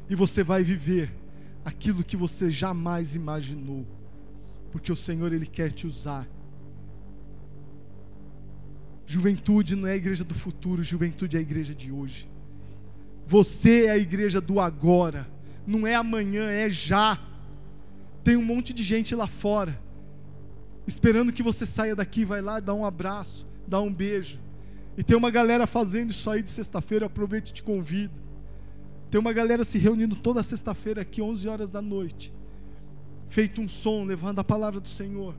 E 0.08 0.14
você 0.14 0.42
vai 0.42 0.62
viver 0.62 1.14
aquilo 1.64 2.02
que 2.02 2.16
você 2.16 2.50
jamais 2.50 3.14
imaginou, 3.14 3.86
porque 4.70 4.90
o 4.90 4.96
Senhor 4.96 5.32
ele 5.32 5.46
quer 5.46 5.70
te 5.72 5.86
usar 5.86 6.28
Juventude 9.10 9.74
não 9.74 9.88
é 9.88 9.94
a 9.94 9.96
igreja 9.96 10.22
do 10.22 10.36
futuro, 10.36 10.84
juventude 10.84 11.36
é 11.36 11.40
a 11.40 11.42
igreja 11.42 11.74
de 11.74 11.90
hoje. 11.90 12.30
Você 13.26 13.86
é 13.86 13.90
a 13.90 13.98
igreja 13.98 14.40
do 14.40 14.60
agora, 14.60 15.28
não 15.66 15.84
é 15.84 15.96
amanhã, 15.96 16.48
é 16.48 16.70
já. 16.70 17.18
Tem 18.22 18.36
um 18.36 18.44
monte 18.44 18.72
de 18.72 18.84
gente 18.84 19.12
lá 19.16 19.26
fora, 19.26 19.82
esperando 20.86 21.32
que 21.32 21.42
você 21.42 21.66
saia 21.66 21.96
daqui, 21.96 22.24
vai 22.24 22.40
lá, 22.40 22.60
dá 22.60 22.72
um 22.72 22.84
abraço, 22.84 23.48
dá 23.66 23.80
um 23.80 23.92
beijo. 23.92 24.38
E 24.96 25.02
tem 25.02 25.16
uma 25.16 25.28
galera 25.28 25.66
fazendo 25.66 26.10
isso 26.10 26.30
aí 26.30 26.40
de 26.40 26.50
sexta-feira, 26.50 27.06
aproveito 27.06 27.48
e 27.48 27.54
te 27.54 27.64
convido. 27.64 28.14
Tem 29.10 29.20
uma 29.20 29.32
galera 29.32 29.64
se 29.64 29.76
reunindo 29.76 30.14
toda 30.14 30.40
sexta-feira 30.40 31.02
aqui, 31.02 31.20
11 31.20 31.48
horas 31.48 31.68
da 31.68 31.82
noite, 31.82 32.32
feito 33.28 33.60
um 33.60 33.66
som, 33.66 34.04
levando 34.04 34.38
a 34.38 34.44
palavra 34.44 34.78
do 34.78 34.86
Senhor. 34.86 35.34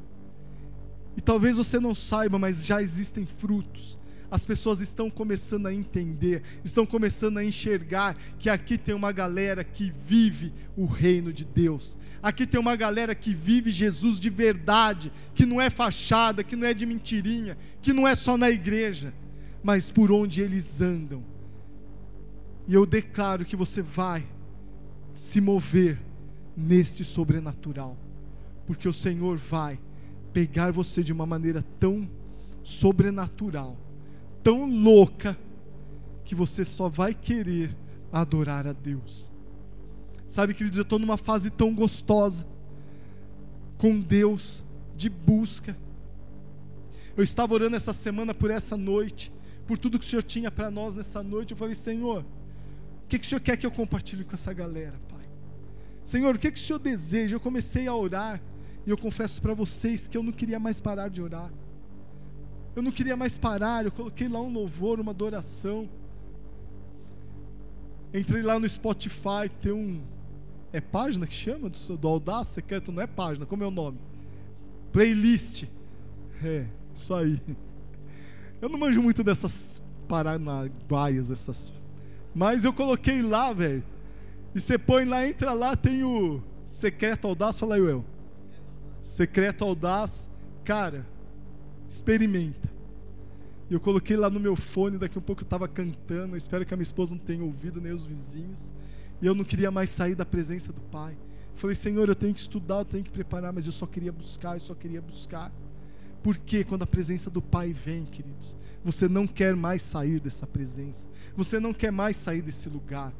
E 1.15 1.21
talvez 1.21 1.57
você 1.57 1.79
não 1.79 1.93
saiba, 1.93 2.39
mas 2.39 2.65
já 2.65 2.81
existem 2.81 3.25
frutos. 3.25 3.99
as 4.31 4.45
pessoas 4.45 4.79
estão 4.79 5.09
começando 5.09 5.67
a 5.67 5.73
entender, 5.73 6.41
estão 6.63 6.85
começando 6.85 7.37
a 7.37 7.43
enxergar 7.43 8.15
que 8.39 8.49
aqui 8.49 8.77
tem 8.77 8.95
uma 8.95 9.11
galera 9.11 9.61
que 9.61 9.93
vive 10.05 10.53
o 10.77 10.85
reino 10.85 11.33
de 11.33 11.43
Deus. 11.43 11.97
Aqui 12.23 12.47
tem 12.47 12.57
uma 12.57 12.77
galera 12.77 13.13
que 13.13 13.33
vive 13.33 13.71
Jesus 13.71 14.17
de 14.17 14.29
verdade, 14.29 15.11
que 15.35 15.45
não 15.45 15.59
é 15.59 15.69
fachada, 15.69 16.45
que 16.45 16.55
não 16.55 16.65
é 16.65 16.73
de 16.73 16.85
mentirinha, 16.85 17.57
que 17.81 17.91
não 17.91 18.07
é 18.07 18.15
só 18.15 18.37
na 18.37 18.49
igreja, 18.49 19.13
mas 19.61 19.91
por 19.91 20.13
onde 20.13 20.39
eles 20.39 20.79
andam. 20.79 21.25
E 22.65 22.73
eu 22.73 22.85
declaro 22.85 23.43
que 23.43 23.57
você 23.57 23.81
vai 23.81 24.25
se 25.13 25.41
mover 25.41 25.99
neste 26.55 27.03
sobrenatural, 27.03 27.97
porque 28.65 28.87
o 28.87 28.93
Senhor 28.93 29.35
vai 29.35 29.77
pegar 30.33 30.71
você 30.71 31.03
de 31.03 31.11
uma 31.13 31.25
maneira 31.25 31.63
tão 31.79 32.09
sobrenatural 32.63 33.77
tão 34.43 34.69
louca 34.69 35.37
que 36.23 36.35
você 36.35 36.63
só 36.63 36.89
vai 36.89 37.13
querer 37.13 37.75
adorar 38.11 38.67
a 38.67 38.73
Deus. 38.73 39.31
Sabe, 40.27 40.53
queridos, 40.53 40.77
eu 40.77 40.83
estou 40.83 40.99
numa 40.99 41.17
fase 41.17 41.49
tão 41.49 41.73
gostosa 41.73 42.47
com 43.77 43.99
Deus, 43.99 44.63
de 44.95 45.09
busca. 45.09 45.75
Eu 47.17 47.23
estava 47.23 47.53
orando 47.53 47.75
essa 47.75 47.91
semana 47.91 48.33
por 48.33 48.49
essa 48.49 48.77
noite, 48.77 49.31
por 49.67 49.77
tudo 49.77 49.99
que 49.99 50.05
o 50.05 50.07
Senhor 50.07 50.23
tinha 50.23 50.51
para 50.51 50.71
nós 50.71 50.95
nessa 50.95 51.21
noite. 51.21 51.51
Eu 51.51 51.57
falei, 51.57 51.75
Senhor, 51.75 52.23
o 53.03 53.07
que, 53.07 53.19
que 53.19 53.25
o 53.25 53.29
Senhor 53.29 53.41
quer 53.41 53.57
que 53.57 53.65
eu 53.65 53.71
compartilhe 53.71 54.23
com 54.23 54.33
essa 54.33 54.53
galera, 54.53 54.99
Pai? 55.09 55.27
Senhor, 56.03 56.35
o 56.35 56.39
que, 56.39 56.51
que 56.51 56.59
o 56.59 56.61
Senhor 56.61 56.79
deseja? 56.79 57.35
Eu 57.35 57.39
comecei 57.39 57.87
a 57.87 57.95
orar 57.95 58.41
e 58.85 58.89
eu 58.89 58.97
confesso 58.97 59.41
para 59.41 59.53
vocês 59.53 60.07
que 60.07 60.17
eu 60.17 60.23
não 60.23 60.31
queria 60.31 60.59
mais 60.59 60.79
parar 60.79 61.09
de 61.09 61.21
orar. 61.21 61.51
Eu 62.75 62.81
não 62.81 62.91
queria 62.91 63.15
mais 63.15 63.37
parar, 63.37 63.85
eu 63.85 63.91
coloquei 63.91 64.27
lá 64.27 64.41
um 64.41 64.51
louvor, 64.51 64.99
uma 64.99 65.11
adoração. 65.11 65.89
Entrei 68.13 68.41
lá 68.41 68.59
no 68.59 68.67
Spotify, 68.67 69.49
tem 69.61 69.71
um. 69.71 70.01
É 70.73 70.79
página 70.79 71.27
que 71.27 71.33
chama 71.33 71.69
do, 71.69 71.97
do 71.97 72.07
Audaz 72.07 72.47
Secreto? 72.47 72.91
Não 72.91 73.01
é 73.01 73.07
página, 73.07 73.45
como 73.45 73.63
é 73.63 73.67
o 73.67 73.71
nome? 73.71 73.97
Playlist. 74.91 75.65
É, 76.43 76.65
isso 76.93 77.13
aí. 77.13 77.39
Eu 78.61 78.69
não 78.69 78.79
manjo 78.79 79.01
muito 79.01 79.23
dessas 79.23 79.81
paranagaias, 80.07 81.29
essas. 81.29 81.73
Mas 82.33 82.63
eu 82.63 82.73
coloquei 82.73 83.21
lá, 83.21 83.51
velho. 83.53 83.83
E 84.55 84.59
você 84.59 84.77
põe 84.77 85.05
lá, 85.05 85.27
entra 85.27 85.53
lá, 85.53 85.75
tem 85.75 86.03
o 86.03 86.41
Secreto 86.65 87.27
Audaz, 87.27 87.59
fala 87.59 87.75
aí, 87.75 87.81
eu. 87.81 88.05
Secreto 89.01 89.63
Audaz. 89.63 90.29
Cara, 90.63 91.05
experimenta. 91.89 92.69
E 93.69 93.73
eu 93.73 93.79
coloquei 93.79 94.17
lá 94.17 94.29
no 94.29 94.39
meu 94.39 94.55
fone, 94.55 94.97
daqui 94.97 95.17
a 95.17 95.21
pouco 95.21 95.43
eu 95.43 95.45
estava 95.45 95.65
cantando, 95.67 96.35
espero 96.35 96.65
que 96.65 96.73
a 96.73 96.77
minha 96.77 96.83
esposa 96.83 97.15
não 97.15 97.21
tenha 97.21 97.41
ouvido, 97.41 97.79
nem 97.79 97.93
os 97.93 98.05
vizinhos. 98.05 98.73
E 99.21 99.25
eu 99.25 99.33
não 99.33 99.45
queria 99.45 99.71
mais 99.71 99.89
sair 99.89 100.13
da 100.13 100.25
presença 100.25 100.73
do 100.73 100.81
Pai. 100.81 101.17
falei, 101.55 101.75
Senhor, 101.75 102.09
eu 102.09 102.15
tenho 102.15 102.33
que 102.33 102.41
estudar, 102.41 102.79
eu 102.79 102.85
tenho 102.85 103.03
que 103.03 103.11
preparar, 103.11 103.53
mas 103.53 103.65
eu 103.65 103.71
só 103.71 103.85
queria 103.85 104.11
buscar, 104.11 104.55
eu 104.55 104.59
só 104.59 104.75
queria 104.75 105.01
buscar. 105.01 105.51
Porque 106.21 106.63
quando 106.63 106.83
a 106.83 106.87
presença 106.87 107.29
do 107.29 107.41
Pai 107.41 107.71
vem, 107.71 108.03
queridos, 108.03 108.57
você 108.83 109.07
não 109.07 109.25
quer 109.25 109.55
mais 109.55 109.81
sair 109.81 110.19
dessa 110.19 110.45
presença, 110.45 111.07
você 111.35 111.59
não 111.59 111.73
quer 111.73 111.91
mais 111.91 112.17
sair 112.17 112.41
desse 112.41 112.67
lugar. 112.67 113.13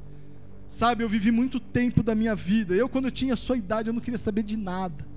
Sabe, 0.68 1.04
eu 1.04 1.10
vivi 1.10 1.32
muito 1.32 1.60
tempo 1.60 2.04
da 2.04 2.16
minha 2.16 2.36
vida. 2.36 2.74
Eu, 2.74 2.90
quando 2.90 3.06
eu 3.06 3.12
tinha 3.12 3.34
a 3.34 3.38
sua 3.38 3.58
idade, 3.58 3.90
eu 3.90 3.94
não 3.94 4.02
queria 4.02 4.18
saber 4.18 4.44
de 4.44 4.56
nada. 4.56 5.11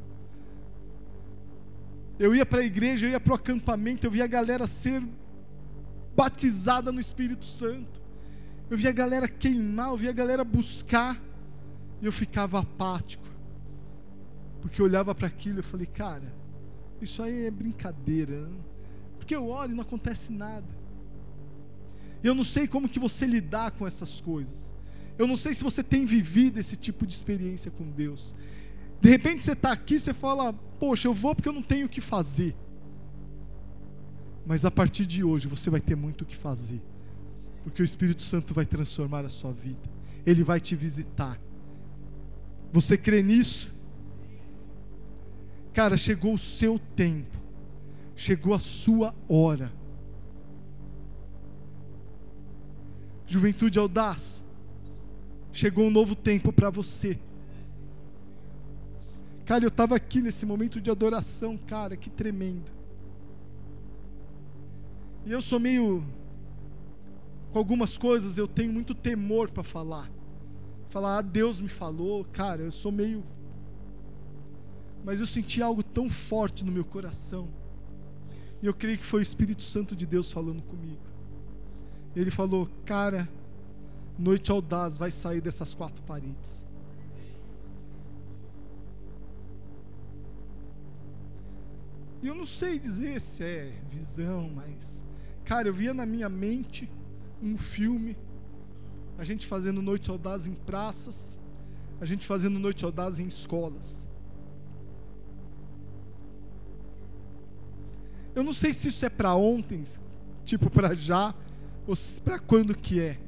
Eu 2.18 2.34
ia 2.34 2.46
para 2.46 2.60
a 2.60 2.64
igreja, 2.64 3.06
eu 3.06 3.10
ia 3.10 3.20
para 3.20 3.32
o 3.32 3.36
acampamento, 3.36 4.06
eu 4.06 4.10
via 4.10 4.24
a 4.24 4.28
galera 4.28 4.66
ser 4.66 5.02
batizada 6.14 6.92
no 6.92 7.00
Espírito 7.00 7.44
Santo. 7.44 8.00
Eu 8.70 8.76
via 8.76 8.90
a 8.90 8.92
galera 8.92 9.28
queimar, 9.28 9.88
eu 9.88 9.96
via 9.96 10.10
a 10.10 10.12
galera 10.12 10.44
buscar. 10.44 11.20
E 12.00 12.06
eu 12.06 12.12
ficava 12.12 12.60
apático. 12.60 13.24
Porque 14.60 14.80
eu 14.80 14.86
olhava 14.86 15.14
para 15.14 15.26
aquilo 15.26 15.56
e 15.56 15.60
eu 15.60 15.64
falei, 15.64 15.86
cara, 15.86 16.32
isso 17.00 17.22
aí 17.22 17.46
é 17.46 17.50
brincadeira. 17.50 18.48
Porque 19.18 19.34
eu 19.34 19.48
olho 19.48 19.72
e 19.72 19.74
não 19.74 19.82
acontece 19.82 20.32
nada. 20.32 20.66
Eu 22.22 22.34
não 22.34 22.44
sei 22.44 22.66
como 22.66 22.88
que 22.88 22.98
você 22.98 23.26
lidar 23.26 23.72
com 23.72 23.86
essas 23.86 24.20
coisas. 24.20 24.74
Eu 25.18 25.26
não 25.26 25.36
sei 25.36 25.52
se 25.52 25.62
você 25.62 25.82
tem 25.82 26.04
vivido 26.04 26.58
esse 26.58 26.76
tipo 26.76 27.06
de 27.06 27.14
experiência 27.14 27.70
com 27.70 27.90
Deus. 27.90 28.34
De 29.04 29.10
repente 29.10 29.44
você 29.44 29.52
está 29.52 29.70
aqui, 29.70 29.98
você 29.98 30.14
fala, 30.14 30.54
poxa, 30.80 31.08
eu 31.08 31.12
vou 31.12 31.34
porque 31.34 31.46
eu 31.46 31.52
não 31.52 31.60
tenho 31.60 31.84
o 31.84 31.90
que 31.90 32.00
fazer. 32.00 32.56
Mas 34.46 34.64
a 34.64 34.70
partir 34.70 35.04
de 35.04 35.22
hoje 35.22 35.46
você 35.46 35.68
vai 35.68 35.78
ter 35.78 35.94
muito 35.94 36.22
o 36.22 36.24
que 36.24 36.34
fazer. 36.34 36.80
Porque 37.62 37.82
o 37.82 37.84
Espírito 37.84 38.22
Santo 38.22 38.54
vai 38.54 38.64
transformar 38.64 39.26
a 39.26 39.28
sua 39.28 39.52
vida. 39.52 39.82
Ele 40.24 40.42
vai 40.42 40.58
te 40.58 40.74
visitar. 40.74 41.38
Você 42.72 42.96
crê 42.96 43.22
nisso? 43.22 43.70
Cara, 45.74 45.98
chegou 45.98 46.32
o 46.32 46.38
seu 46.38 46.78
tempo. 46.96 47.38
Chegou 48.16 48.54
a 48.54 48.58
sua 48.58 49.14
hora. 49.28 49.70
Juventude 53.26 53.78
audaz. 53.78 54.42
Chegou 55.52 55.88
um 55.88 55.90
novo 55.90 56.16
tempo 56.16 56.50
para 56.50 56.70
você. 56.70 57.18
Cara, 59.44 59.64
eu 59.64 59.68
estava 59.68 59.94
aqui 59.94 60.22
nesse 60.22 60.46
momento 60.46 60.80
de 60.80 60.90
adoração, 60.90 61.58
cara, 61.58 61.96
que 61.96 62.08
tremendo. 62.08 62.72
E 65.26 65.32
eu 65.32 65.42
sou 65.42 65.60
meio. 65.60 66.04
Com 67.52 67.58
algumas 67.58 67.96
coisas 67.98 68.38
eu 68.38 68.48
tenho 68.48 68.72
muito 68.72 68.94
temor 68.94 69.50
para 69.50 69.62
falar. 69.62 70.10
Falar, 70.88 71.18
ah, 71.18 71.22
Deus 71.22 71.60
me 71.60 71.68
falou, 71.68 72.24
cara, 72.24 72.62
eu 72.62 72.70
sou 72.70 72.90
meio. 72.90 73.22
Mas 75.04 75.20
eu 75.20 75.26
senti 75.26 75.60
algo 75.60 75.82
tão 75.82 76.08
forte 76.08 76.64
no 76.64 76.72
meu 76.72 76.84
coração. 76.84 77.48
E 78.62 78.66
eu 78.66 78.72
creio 78.72 78.96
que 78.96 79.04
foi 79.04 79.20
o 79.20 79.22
Espírito 79.22 79.62
Santo 79.62 79.94
de 79.94 80.06
Deus 80.06 80.32
falando 80.32 80.62
comigo. 80.62 81.02
Ele 82.16 82.30
falou, 82.30 82.66
cara, 82.86 83.28
noite 84.18 84.50
audaz 84.50 84.96
vai 84.96 85.10
sair 85.10 85.40
dessas 85.40 85.74
quatro 85.74 86.02
paredes. 86.02 86.66
E 92.24 92.26
eu 92.26 92.34
não 92.34 92.46
sei 92.46 92.78
dizer 92.78 93.20
se 93.20 93.44
é 93.44 93.70
visão, 93.90 94.48
mas. 94.48 95.04
Cara, 95.44 95.68
eu 95.68 95.74
via 95.74 95.92
na 95.92 96.06
minha 96.06 96.26
mente 96.26 96.90
um 97.42 97.58
filme, 97.58 98.16
a 99.18 99.24
gente 99.24 99.46
fazendo 99.46 99.82
noite 99.82 100.08
audaz 100.08 100.46
em 100.46 100.54
praças, 100.54 101.38
a 102.00 102.06
gente 102.06 102.26
fazendo 102.26 102.58
noite 102.58 102.82
audaz 102.82 103.18
em 103.18 103.26
escolas. 103.26 104.08
Eu 108.34 108.42
não 108.42 108.54
sei 108.54 108.72
se 108.72 108.88
isso 108.88 109.04
é 109.04 109.10
para 109.10 109.34
ontem, 109.34 109.84
tipo 110.46 110.70
para 110.70 110.94
já, 110.94 111.34
ou 111.86 111.94
para 112.24 112.38
quando 112.38 112.74
que 112.74 113.02
é. 113.02 113.20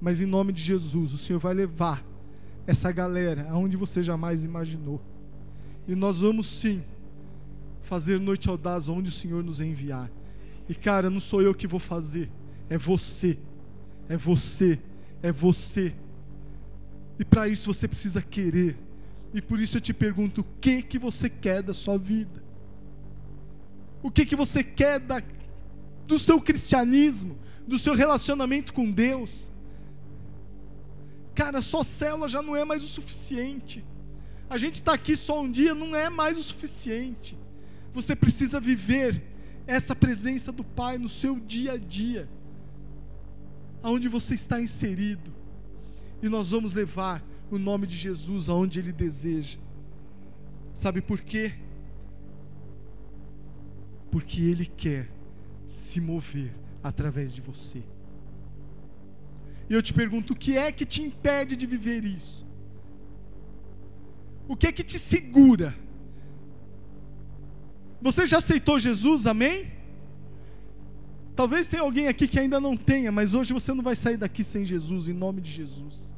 Mas 0.00 0.20
em 0.20 0.26
nome 0.26 0.52
de 0.52 0.60
Jesus, 0.60 1.12
o 1.12 1.18
Senhor 1.18 1.38
vai 1.38 1.54
levar 1.54 2.04
essa 2.66 2.90
galera 2.90 3.46
aonde 3.48 3.76
você 3.76 4.02
jamais 4.02 4.44
imaginou. 4.44 5.00
E 5.86 5.94
nós 5.94 6.18
vamos 6.18 6.48
sim 6.48 6.82
fazer 7.84 8.18
noite 8.18 8.48
audaz 8.48 8.88
onde 8.88 9.10
o 9.10 9.12
Senhor 9.12 9.44
nos 9.44 9.60
enviar. 9.60 10.10
E 10.68 10.74
cara, 10.74 11.08
não 11.08 11.20
sou 11.20 11.42
eu 11.42 11.54
que 11.54 11.66
vou 11.66 11.80
fazer, 11.80 12.30
é 12.68 12.76
você. 12.76 13.38
É 14.08 14.16
você, 14.16 14.78
é 15.22 15.32
você. 15.32 15.94
E 17.18 17.24
para 17.24 17.48
isso 17.48 17.72
você 17.72 17.88
precisa 17.88 18.20
querer. 18.20 18.76
E 19.32 19.40
por 19.40 19.60
isso 19.60 19.76
eu 19.76 19.80
te 19.80 19.92
pergunto, 19.92 20.42
o 20.42 20.46
que 20.60 20.82
que 20.82 20.98
você 20.98 21.28
quer 21.28 21.62
da 21.62 21.74
sua 21.74 21.98
vida? 21.98 22.42
O 24.02 24.10
que 24.10 24.26
que 24.26 24.36
você 24.36 24.62
quer 24.62 25.00
da, 25.00 25.22
do 26.06 26.18
seu 26.18 26.40
cristianismo, 26.40 27.38
do 27.66 27.78
seu 27.78 27.94
relacionamento 27.94 28.72
com 28.72 28.90
Deus? 28.90 29.50
Cara, 31.34 31.60
só 31.62 31.82
célula 31.82 32.28
já 32.28 32.42
não 32.42 32.54
é 32.54 32.64
mais 32.64 32.84
o 32.84 32.86
suficiente. 32.86 33.84
A 34.48 34.58
gente 34.58 34.74
está 34.74 34.92
aqui 34.92 35.16
só 35.16 35.40
um 35.40 35.50
dia 35.50 35.74
não 35.74 35.96
é 35.96 36.10
mais 36.10 36.38
o 36.38 36.42
suficiente. 36.42 37.36
Você 37.94 38.16
precisa 38.16 38.58
viver 38.60 39.22
essa 39.66 39.94
presença 39.94 40.50
do 40.50 40.64
Pai 40.64 40.98
no 40.98 41.08
seu 41.08 41.38
dia 41.38 41.72
a 41.72 41.78
dia, 41.78 42.28
aonde 43.82 44.08
você 44.08 44.34
está 44.34 44.60
inserido. 44.60 45.32
E 46.20 46.28
nós 46.28 46.50
vamos 46.50 46.74
levar 46.74 47.24
o 47.50 47.58
nome 47.58 47.86
de 47.86 47.96
Jesus 47.96 48.48
aonde 48.48 48.80
Ele 48.80 48.92
deseja. 48.92 49.58
Sabe 50.74 51.00
por 51.00 51.20
quê? 51.20 51.54
Porque 54.10 54.42
Ele 54.42 54.66
quer 54.66 55.08
se 55.66 56.00
mover 56.00 56.52
através 56.82 57.32
de 57.32 57.40
você. 57.40 57.82
E 59.70 59.72
eu 59.72 59.82
te 59.82 59.94
pergunto: 59.94 60.32
o 60.32 60.36
que 60.36 60.58
é 60.58 60.72
que 60.72 60.84
te 60.84 61.00
impede 61.00 61.54
de 61.54 61.64
viver 61.64 62.04
isso? 62.04 62.44
O 64.48 64.56
que 64.56 64.66
é 64.66 64.72
que 64.72 64.82
te 64.82 64.98
segura? 64.98 65.83
Você 68.04 68.26
já 68.26 68.36
aceitou 68.36 68.78
Jesus, 68.78 69.26
amém? 69.26 69.72
Talvez 71.34 71.66
tenha 71.66 71.82
alguém 71.82 72.06
aqui 72.06 72.28
que 72.28 72.38
ainda 72.38 72.60
não 72.60 72.76
tenha, 72.76 73.10
mas 73.10 73.32
hoje 73.32 73.54
você 73.54 73.72
não 73.72 73.82
vai 73.82 73.96
sair 73.96 74.18
daqui 74.18 74.44
sem 74.44 74.62
Jesus, 74.62 75.08
em 75.08 75.14
nome 75.14 75.40
de 75.40 75.50
Jesus. 75.50 76.14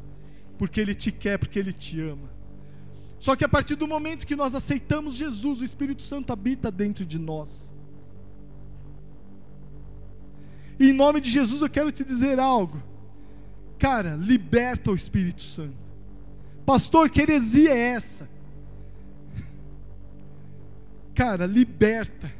Porque 0.59 0.81
Ele 0.81 0.97
te 0.97 1.13
quer, 1.13 1.39
porque 1.39 1.61
Ele 1.61 1.73
te 1.73 2.01
ama. 2.01 2.29
Só 3.21 3.37
que 3.37 3.45
a 3.45 3.49
partir 3.49 3.77
do 3.77 3.87
momento 3.87 4.27
que 4.27 4.35
nós 4.35 4.53
aceitamos 4.53 5.15
Jesus, 5.15 5.61
o 5.61 5.65
Espírito 5.65 6.03
Santo 6.03 6.33
habita 6.33 6.73
dentro 6.73 7.07
de 7.07 7.21
nós. 7.21 7.73
E 10.81 10.91
em 10.91 10.93
nome 10.93 11.21
de 11.21 11.31
Jesus 11.31 11.63
eu 11.63 11.71
quero 11.71 11.93
te 11.93 12.05
dizer 12.05 12.41
algo. 12.41 12.83
Cara, 13.79 14.17
liberta 14.17 14.91
o 14.91 14.95
Espírito 14.97 15.43
Santo. 15.43 15.87
Pastor, 16.67 17.09
que 17.09 17.23
heresia 17.23 17.71
é 17.71 17.79
essa? 17.79 18.29
Cara, 21.17 21.47
liberta. 21.47 22.31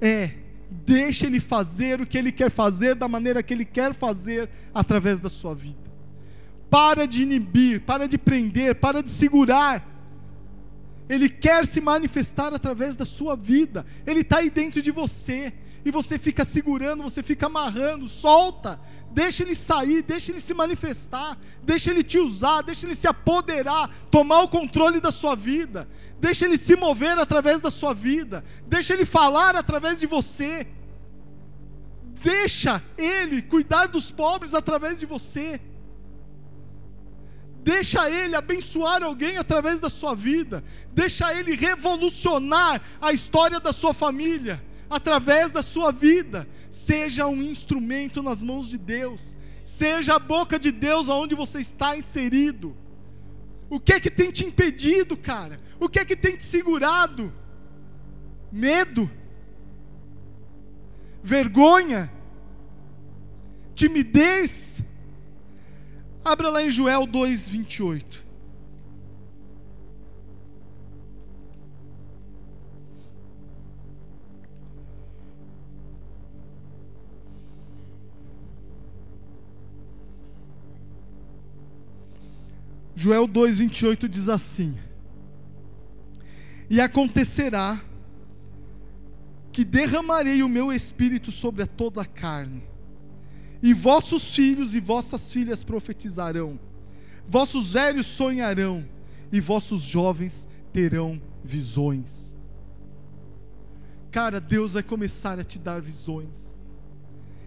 É, 0.00 0.30
deixa 0.70 1.26
ele 1.26 1.40
fazer 1.40 2.02
o 2.02 2.06
que 2.06 2.18
ele 2.18 2.30
quer 2.30 2.50
fazer 2.50 2.94
da 2.94 3.08
maneira 3.08 3.42
que 3.42 3.54
ele 3.54 3.64
quer 3.64 3.94
fazer 3.94 4.50
através 4.74 5.18
da 5.18 5.30
sua 5.30 5.54
vida. 5.54 5.90
Para 6.68 7.06
de 7.06 7.22
inibir, 7.22 7.80
para 7.80 8.06
de 8.06 8.18
prender, 8.18 8.74
para 8.74 9.02
de 9.02 9.08
segurar. 9.08 9.84
Ele 11.08 11.28
quer 11.28 11.64
se 11.64 11.80
manifestar 11.80 12.52
através 12.52 12.96
da 12.96 13.06
sua 13.06 13.34
vida. 13.34 13.86
Ele 14.06 14.20
está 14.20 14.38
aí 14.38 14.50
dentro 14.50 14.82
de 14.82 14.90
você. 14.90 15.54
E 15.86 15.90
você 15.92 16.18
fica 16.18 16.44
segurando, 16.44 17.04
você 17.04 17.22
fica 17.22 17.46
amarrando. 17.46 18.08
Solta. 18.08 18.80
Deixa 19.12 19.44
ele 19.44 19.54
sair, 19.54 20.02
deixa 20.02 20.32
ele 20.32 20.40
se 20.40 20.52
manifestar. 20.52 21.38
Deixa 21.62 21.92
ele 21.92 22.02
te 22.02 22.18
usar, 22.18 22.62
deixa 22.62 22.88
ele 22.88 22.94
se 22.96 23.06
apoderar, 23.06 23.88
tomar 24.10 24.40
o 24.40 24.48
controle 24.48 24.98
da 24.98 25.12
sua 25.12 25.36
vida. 25.36 25.88
Deixa 26.18 26.44
ele 26.44 26.58
se 26.58 26.74
mover 26.74 27.16
através 27.16 27.60
da 27.60 27.70
sua 27.70 27.94
vida. 27.94 28.44
Deixa 28.66 28.94
ele 28.94 29.04
falar 29.04 29.54
através 29.54 30.00
de 30.00 30.08
você. 30.08 30.66
Deixa 32.20 32.82
ele 32.98 33.40
cuidar 33.40 33.86
dos 33.86 34.10
pobres 34.10 34.54
através 34.54 34.98
de 34.98 35.06
você. 35.06 35.60
Deixa 37.62 38.08
Ele 38.08 38.36
abençoar 38.36 39.02
alguém 39.02 39.38
através 39.38 39.80
da 39.80 39.88
sua 39.88 40.14
vida. 40.14 40.62
Deixa 40.92 41.34
Ele 41.34 41.56
revolucionar 41.56 42.80
a 43.00 43.12
história 43.12 43.58
da 43.58 43.72
sua 43.72 43.92
família 43.92 44.62
através 44.88 45.52
da 45.52 45.62
sua 45.62 45.90
vida. 45.90 46.48
Seja 46.70 47.26
um 47.26 47.42
instrumento 47.42 48.22
nas 48.22 48.42
mãos 48.42 48.68
de 48.68 48.78
Deus. 48.78 49.36
Seja 49.64 50.14
a 50.14 50.18
boca 50.18 50.58
de 50.58 50.70
Deus 50.70 51.08
aonde 51.08 51.34
você 51.34 51.60
está 51.60 51.96
inserido. 51.96 52.76
O 53.68 53.80
que 53.80 53.94
é 53.94 54.00
que 54.00 54.10
tem 54.10 54.30
te 54.30 54.46
impedido, 54.46 55.16
cara? 55.16 55.60
O 55.80 55.88
que 55.88 55.98
é 55.98 56.04
que 56.04 56.16
tem 56.16 56.36
te 56.36 56.44
segurado? 56.44 57.32
Medo? 58.52 59.10
Vergonha? 61.22 62.12
Timidez? 63.74 64.82
Abra 66.24 66.48
lá 66.48 66.62
em 66.62 66.70
Joel 66.70 67.06
2, 67.06 67.48
Joel 82.96 83.28
2,28 83.28 84.08
diz 84.08 84.28
assim: 84.28 84.74
E 86.68 86.80
acontecerá 86.80 87.78
que 89.52 89.64
derramarei 89.64 90.42
o 90.42 90.48
meu 90.48 90.72
espírito 90.72 91.30
sobre 91.30 91.62
a 91.62 91.66
toda 91.66 92.02
a 92.02 92.06
carne 92.06 92.64
e 93.62 93.72
vossos 93.72 94.34
filhos 94.34 94.74
e 94.74 94.80
vossas 94.80 95.32
filhas 95.32 95.62
profetizarão, 95.62 96.58
vossos 97.26 97.74
velhos 97.74 98.06
sonharão, 98.06 98.86
e 99.32 99.40
vossos 99.40 99.82
jovens 99.82 100.48
terão 100.72 101.20
visões. 101.42 102.36
Cara, 104.10 104.40
Deus 104.40 104.74
vai 104.74 104.82
começar 104.82 105.38
a 105.38 105.44
te 105.44 105.58
dar 105.58 105.80
visões. 105.80 106.60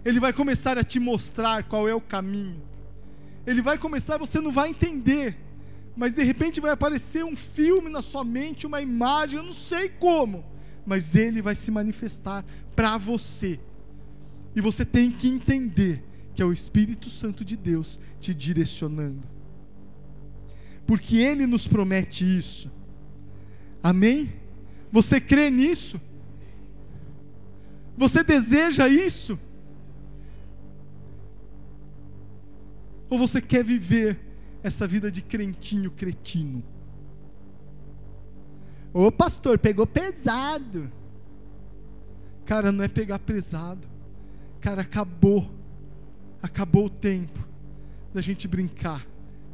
Ele 0.04 0.20
vai 0.20 0.32
começar 0.32 0.78
a 0.78 0.84
te 0.84 1.00
mostrar 1.00 1.64
qual 1.64 1.88
é 1.88 1.94
o 1.94 2.00
caminho. 2.00 2.62
Ele 3.46 3.62
vai 3.62 3.78
começar, 3.78 4.18
você 4.18 4.40
não 4.40 4.52
vai 4.52 4.70
entender, 4.70 5.36
mas 5.96 6.12
de 6.12 6.22
repente 6.22 6.60
vai 6.60 6.70
aparecer 6.70 7.24
um 7.24 7.36
filme 7.36 7.90
na 7.90 8.02
sua 8.02 8.24
mente, 8.24 8.66
uma 8.66 8.80
imagem, 8.80 9.38
eu 9.38 9.44
não 9.44 9.52
sei 9.52 9.88
como, 9.88 10.44
mas 10.86 11.14
ele 11.14 11.42
vai 11.42 11.54
se 11.54 11.70
manifestar 11.70 12.44
para 12.76 12.96
você. 12.98 13.58
E 14.54 14.60
você 14.60 14.84
tem 14.84 15.10
que 15.10 15.28
entender 15.28 16.02
que 16.34 16.42
é 16.42 16.44
o 16.46 16.52
Espírito 16.52 17.08
Santo 17.08 17.44
de 17.44 17.56
Deus 17.56 18.00
te 18.20 18.34
direcionando. 18.34 19.28
Porque 20.86 21.16
Ele 21.16 21.46
nos 21.46 21.68
promete 21.68 22.24
isso. 22.24 22.70
Amém? 23.82 24.32
Você 24.90 25.20
crê 25.20 25.50
nisso? 25.50 26.00
Você 27.96 28.24
deseja 28.24 28.88
isso? 28.88 29.38
Ou 33.10 33.18
você 33.18 33.40
quer 33.40 33.62
viver 33.62 34.18
essa 34.62 34.86
vida 34.86 35.12
de 35.12 35.20
crentinho 35.20 35.90
cretino? 35.90 36.62
Ô 38.94 39.12
pastor, 39.12 39.58
pegou 39.58 39.86
pesado. 39.86 40.90
Cara, 42.46 42.72
não 42.72 42.84
é 42.84 42.88
pegar 42.88 43.18
pesado. 43.18 43.86
Cara, 44.60 44.82
acabou 44.82 45.60
Acabou 46.42 46.86
o 46.86 46.90
tempo 46.90 47.46
da 48.14 48.20
gente 48.20 48.48
brincar 48.48 49.06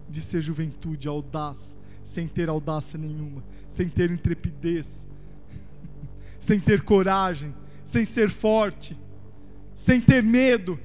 de 0.09 0.21
ser 0.21 0.41
juventude 0.41 1.09
audaz, 1.09 1.77
sem 2.05 2.29
ter 2.29 2.49
audácia 2.49 2.97
nenhuma, 2.97 3.43
sem 3.69 3.89
ter 3.89 4.11
intrepidez, 4.11 5.07
sem 6.39 6.61
ter 6.61 6.83
coragem, 6.83 7.55
sem 7.83 8.05
ser 8.05 8.31
forte, 8.31 8.97
sem 9.75 10.01
ter 10.01 10.23
medo, 10.23 10.79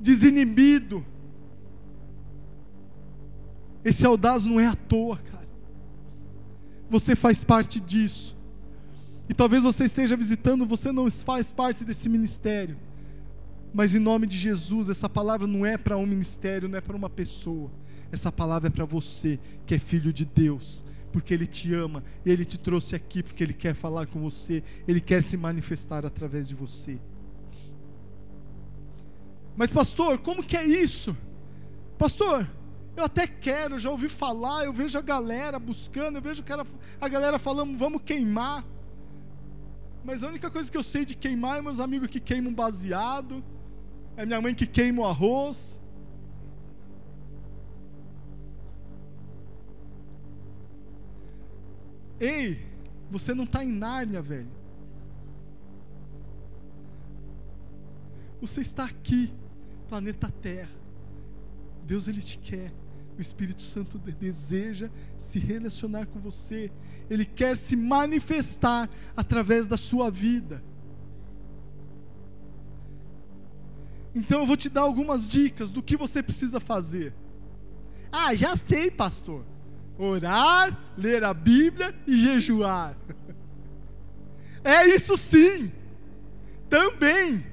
desinibido. 0.00 1.04
Esse 3.84 4.04
audaz 4.04 4.44
não 4.44 4.58
é 4.58 4.66
à 4.66 4.74
toa, 4.74 5.16
cara. 5.16 5.48
Você 6.90 7.14
faz 7.14 7.44
parte 7.44 7.80
disso. 7.80 8.36
E 9.28 9.34
talvez 9.34 9.62
você 9.62 9.84
esteja 9.84 10.16
visitando, 10.16 10.64
você 10.64 10.90
não 10.90 11.10
faz 11.10 11.52
parte 11.52 11.84
desse 11.84 12.08
ministério. 12.08 12.78
Mas 13.72 13.94
em 13.94 13.98
nome 13.98 14.26
de 14.26 14.38
Jesus, 14.38 14.88
essa 14.88 15.08
palavra 15.08 15.46
não 15.46 15.66
é 15.66 15.76
para 15.76 15.96
um 15.96 16.06
ministério, 16.06 16.68
não 16.68 16.78
é 16.78 16.80
para 16.80 16.96
uma 16.96 17.10
pessoa. 17.10 17.70
Essa 18.10 18.32
palavra 18.32 18.68
é 18.68 18.70
para 18.70 18.86
você, 18.86 19.38
que 19.66 19.74
é 19.74 19.78
filho 19.78 20.12
de 20.12 20.24
Deus, 20.24 20.82
porque 21.12 21.34
Ele 21.34 21.46
te 21.46 21.74
ama, 21.74 22.02
Ele 22.24 22.44
te 22.44 22.58
trouxe 22.58 22.96
aqui 22.96 23.22
porque 23.22 23.44
Ele 23.44 23.52
quer 23.52 23.74
falar 23.74 24.06
com 24.06 24.18
você, 24.18 24.62
Ele 24.86 25.00
quer 25.00 25.22
se 25.22 25.36
manifestar 25.36 26.06
através 26.06 26.48
de 26.48 26.54
você. 26.54 26.98
Mas, 29.54 29.70
pastor, 29.70 30.18
como 30.18 30.42
que 30.42 30.56
é 30.56 30.64
isso? 30.64 31.14
Pastor, 31.98 32.48
eu 32.98 33.04
até 33.04 33.26
quero, 33.26 33.78
já 33.78 33.90
ouvi 33.90 34.08
falar, 34.08 34.64
eu 34.64 34.72
vejo 34.72 34.98
a 34.98 35.02
galera 35.02 35.58
buscando, 35.58 36.16
eu 36.16 36.22
vejo 36.22 36.42
a 37.00 37.08
galera 37.08 37.38
falando, 37.38 37.76
vamos 37.76 38.02
queimar. 38.02 38.64
Mas 40.04 40.22
a 40.22 40.28
única 40.28 40.50
coisa 40.50 40.70
que 40.70 40.76
eu 40.76 40.82
sei 40.82 41.04
de 41.04 41.14
queimar 41.14 41.58
é 41.58 41.62
meus 41.62 41.80
amigos 41.80 42.08
que 42.08 42.20
queimam 42.20 42.52
baseado 42.52 43.42
é 44.18 44.26
minha 44.26 44.40
mãe 44.40 44.52
que 44.52 44.66
queima 44.66 45.02
o 45.02 45.04
arroz. 45.04 45.80
Ei, 52.18 52.66
você 53.08 53.32
não 53.32 53.44
está 53.44 53.64
em 53.64 53.70
Nárnia, 53.70 54.20
velho. 54.20 54.50
Você 58.40 58.60
está 58.60 58.86
aqui, 58.86 59.32
planeta 59.88 60.28
Terra. 60.42 60.76
Deus 61.84 62.08
ele 62.08 62.20
te 62.20 62.38
quer. 62.38 62.72
O 63.18 63.20
Espírito 63.20 63.62
Santo 63.62 63.98
deseja 63.98 64.88
se 65.18 65.40
relacionar 65.40 66.06
com 66.06 66.20
você. 66.20 66.70
Ele 67.10 67.24
quer 67.24 67.56
se 67.56 67.74
manifestar 67.74 68.88
através 69.16 69.66
da 69.66 69.76
sua 69.76 70.08
vida. 70.08 70.62
Então 74.14 74.38
eu 74.38 74.46
vou 74.46 74.56
te 74.56 74.68
dar 74.68 74.82
algumas 74.82 75.28
dicas 75.28 75.72
do 75.72 75.82
que 75.82 75.96
você 75.96 76.22
precisa 76.22 76.60
fazer. 76.60 77.12
Ah, 78.12 78.32
já 78.36 78.56
sei, 78.56 78.88
pastor. 78.88 79.44
Orar, 79.98 80.94
ler 80.96 81.24
a 81.24 81.34
Bíblia 81.34 81.92
e 82.06 82.16
jejuar. 82.16 82.96
É 84.64 84.86
isso 84.86 85.16
sim. 85.16 85.72
Também. 86.68 87.46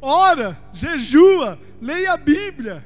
Ora, 0.00 0.60
jejua, 0.72 1.58
leia 1.80 2.12
a 2.12 2.16
Bíblia. 2.16 2.84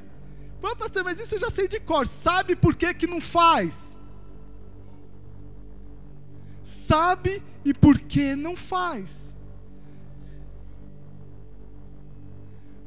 Pô, 0.67 0.75
pastor, 0.75 1.03
mas 1.03 1.19
isso 1.19 1.35
eu 1.35 1.39
já 1.39 1.49
sei 1.49 1.67
de 1.67 1.79
cor. 1.79 2.05
Sabe 2.05 2.55
por 2.55 2.75
que, 2.75 2.93
que 2.93 3.07
não 3.07 3.21
faz? 3.21 3.97
Sabe 6.61 7.41
e 7.63 7.73
por 7.73 7.99
que 7.99 8.35
não 8.35 8.55
faz? 8.55 9.37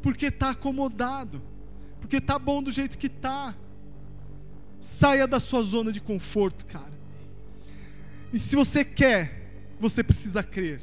porque 0.02 0.26
está 0.26 0.50
acomodado, 0.50 1.42
porque 2.00 2.16
está 2.16 2.38
bom 2.38 2.62
do 2.62 2.70
jeito 2.70 2.98
que 2.98 3.06
está. 3.06 3.54
Saia 4.80 5.26
da 5.26 5.38
sua 5.38 5.62
zona 5.62 5.92
de 5.92 6.00
conforto, 6.00 6.64
cara. 6.64 6.92
E 8.32 8.40
se 8.40 8.56
você 8.56 8.84
quer, 8.84 9.76
você 9.78 10.02
precisa 10.02 10.42
crer. 10.42 10.80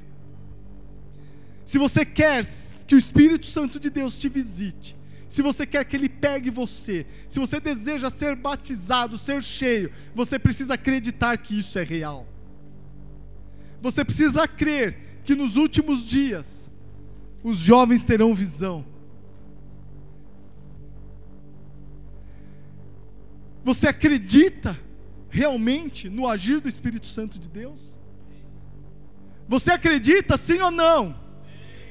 Se 1.65 1.77
você 1.77 2.05
quer 2.05 2.45
que 2.85 2.95
o 2.95 2.97
Espírito 2.97 3.47
Santo 3.47 3.79
de 3.79 3.89
Deus 3.89 4.17
te 4.17 4.29
visite, 4.29 4.96
se 5.27 5.41
você 5.41 5.65
quer 5.65 5.83
que 5.83 5.95
Ele 5.95 6.07
pegue 6.07 6.49
você, 6.49 7.05
se 7.27 7.39
você 7.39 7.59
deseja 7.59 8.09
ser 8.09 8.35
batizado, 8.35 9.17
ser 9.17 9.43
cheio, 9.43 9.91
você 10.15 10.39
precisa 10.39 10.75
acreditar 10.75 11.37
que 11.37 11.57
isso 11.59 11.77
é 11.77 11.83
real. 11.83 12.27
Você 13.81 14.03
precisa 14.05 14.47
crer 14.47 15.21
que 15.23 15.35
nos 15.35 15.55
últimos 15.55 16.05
dias 16.05 16.69
os 17.43 17.59
jovens 17.59 18.03
terão 18.03 18.33
visão. 18.33 18.85
Você 23.63 23.87
acredita 23.87 24.79
realmente 25.29 26.09
no 26.09 26.27
agir 26.27 26.61
do 26.61 26.69
Espírito 26.69 27.05
Santo 27.05 27.37
de 27.37 27.49
Deus? 27.49 27.99
Você 29.47 29.71
acredita 29.71 30.37
sim 30.37 30.61
ou 30.61 30.71
não? 30.71 31.19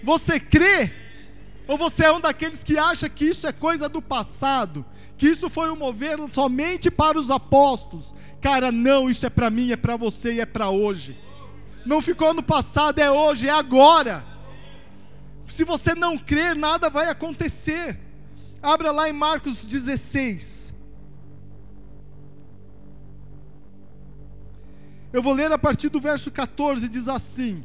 Você 0.02 0.40
crê? 0.40 1.05
Ou 1.68 1.76
você 1.76 2.04
é 2.04 2.12
um 2.12 2.20
daqueles 2.20 2.62
que 2.62 2.78
acha 2.78 3.08
que 3.08 3.24
isso 3.24 3.46
é 3.46 3.52
coisa 3.52 3.88
do 3.88 4.00
passado? 4.00 4.84
Que 5.18 5.26
isso 5.26 5.50
foi 5.50 5.70
um 5.70 5.76
mover 5.76 6.18
somente 6.30 6.90
para 6.90 7.18
os 7.18 7.30
apóstolos? 7.30 8.14
Cara, 8.40 8.70
não, 8.70 9.10
isso 9.10 9.26
é 9.26 9.30
para 9.30 9.50
mim, 9.50 9.72
é 9.72 9.76
para 9.76 9.96
você 9.96 10.34
e 10.34 10.40
é 10.40 10.46
para 10.46 10.70
hoje. 10.70 11.18
Não 11.84 12.00
ficou 12.00 12.32
no 12.34 12.42
passado, 12.42 12.98
é 12.98 13.10
hoje, 13.10 13.48
é 13.48 13.52
agora. 13.52 14.24
Se 15.46 15.64
você 15.64 15.94
não 15.94 16.18
crer, 16.18 16.54
nada 16.54 16.90
vai 16.90 17.08
acontecer. 17.08 17.98
Abra 18.62 18.90
lá 18.90 19.08
em 19.08 19.12
Marcos 19.12 19.64
16. 19.64 20.74
Eu 25.12 25.22
vou 25.22 25.32
ler 25.32 25.50
a 25.50 25.58
partir 25.58 25.88
do 25.88 26.00
verso 26.00 26.30
14, 26.30 26.88
diz 26.88 27.08
assim: 27.08 27.64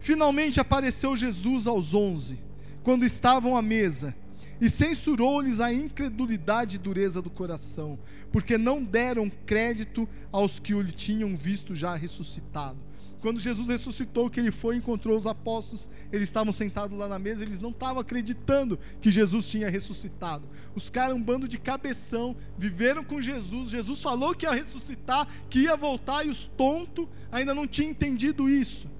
Finalmente 0.00 0.60
apareceu 0.60 1.16
Jesus 1.16 1.66
aos 1.66 1.94
onze, 1.94 2.38
quando 2.84 3.04
estavam 3.04 3.56
à 3.56 3.62
mesa, 3.62 4.14
e 4.60 4.70
censurou-lhes 4.70 5.58
a 5.58 5.72
incredulidade 5.72 6.76
e 6.76 6.78
dureza 6.78 7.20
do 7.20 7.30
coração, 7.30 7.98
porque 8.30 8.56
não 8.56 8.84
deram 8.84 9.28
crédito 9.44 10.08
aos 10.30 10.60
que 10.60 10.74
o 10.74 10.84
tinham 10.84 11.36
visto 11.36 11.74
já 11.74 11.96
ressuscitado. 11.96 12.78
Quando 13.20 13.40
Jesus 13.40 13.68
ressuscitou, 13.68 14.28
que 14.28 14.38
ele 14.38 14.50
foi 14.50 14.74
e 14.74 14.78
encontrou 14.78 15.16
os 15.16 15.26
apóstolos, 15.26 15.88
eles 16.12 16.28
estavam 16.28 16.52
sentados 16.52 16.96
lá 16.96 17.08
na 17.08 17.18
mesa, 17.18 17.42
eles 17.42 17.58
não 17.58 17.70
estavam 17.70 18.00
acreditando 18.00 18.78
que 19.00 19.10
Jesus 19.10 19.46
tinha 19.46 19.70
ressuscitado. 19.70 20.46
Os 20.74 20.90
caras, 20.90 21.16
um 21.16 21.22
bando 21.22 21.48
de 21.48 21.56
cabeção, 21.56 22.36
viveram 22.58 23.02
com 23.02 23.22
Jesus. 23.22 23.70
Jesus 23.70 24.02
falou 24.02 24.34
que 24.34 24.44
ia 24.44 24.52
ressuscitar, 24.52 25.26
que 25.48 25.60
ia 25.60 25.74
voltar, 25.74 26.26
e 26.26 26.28
os 26.28 26.44
tontos 26.54 27.08
ainda 27.32 27.54
não 27.54 27.66
tinham 27.66 27.92
entendido 27.92 28.46
isso. 28.46 28.90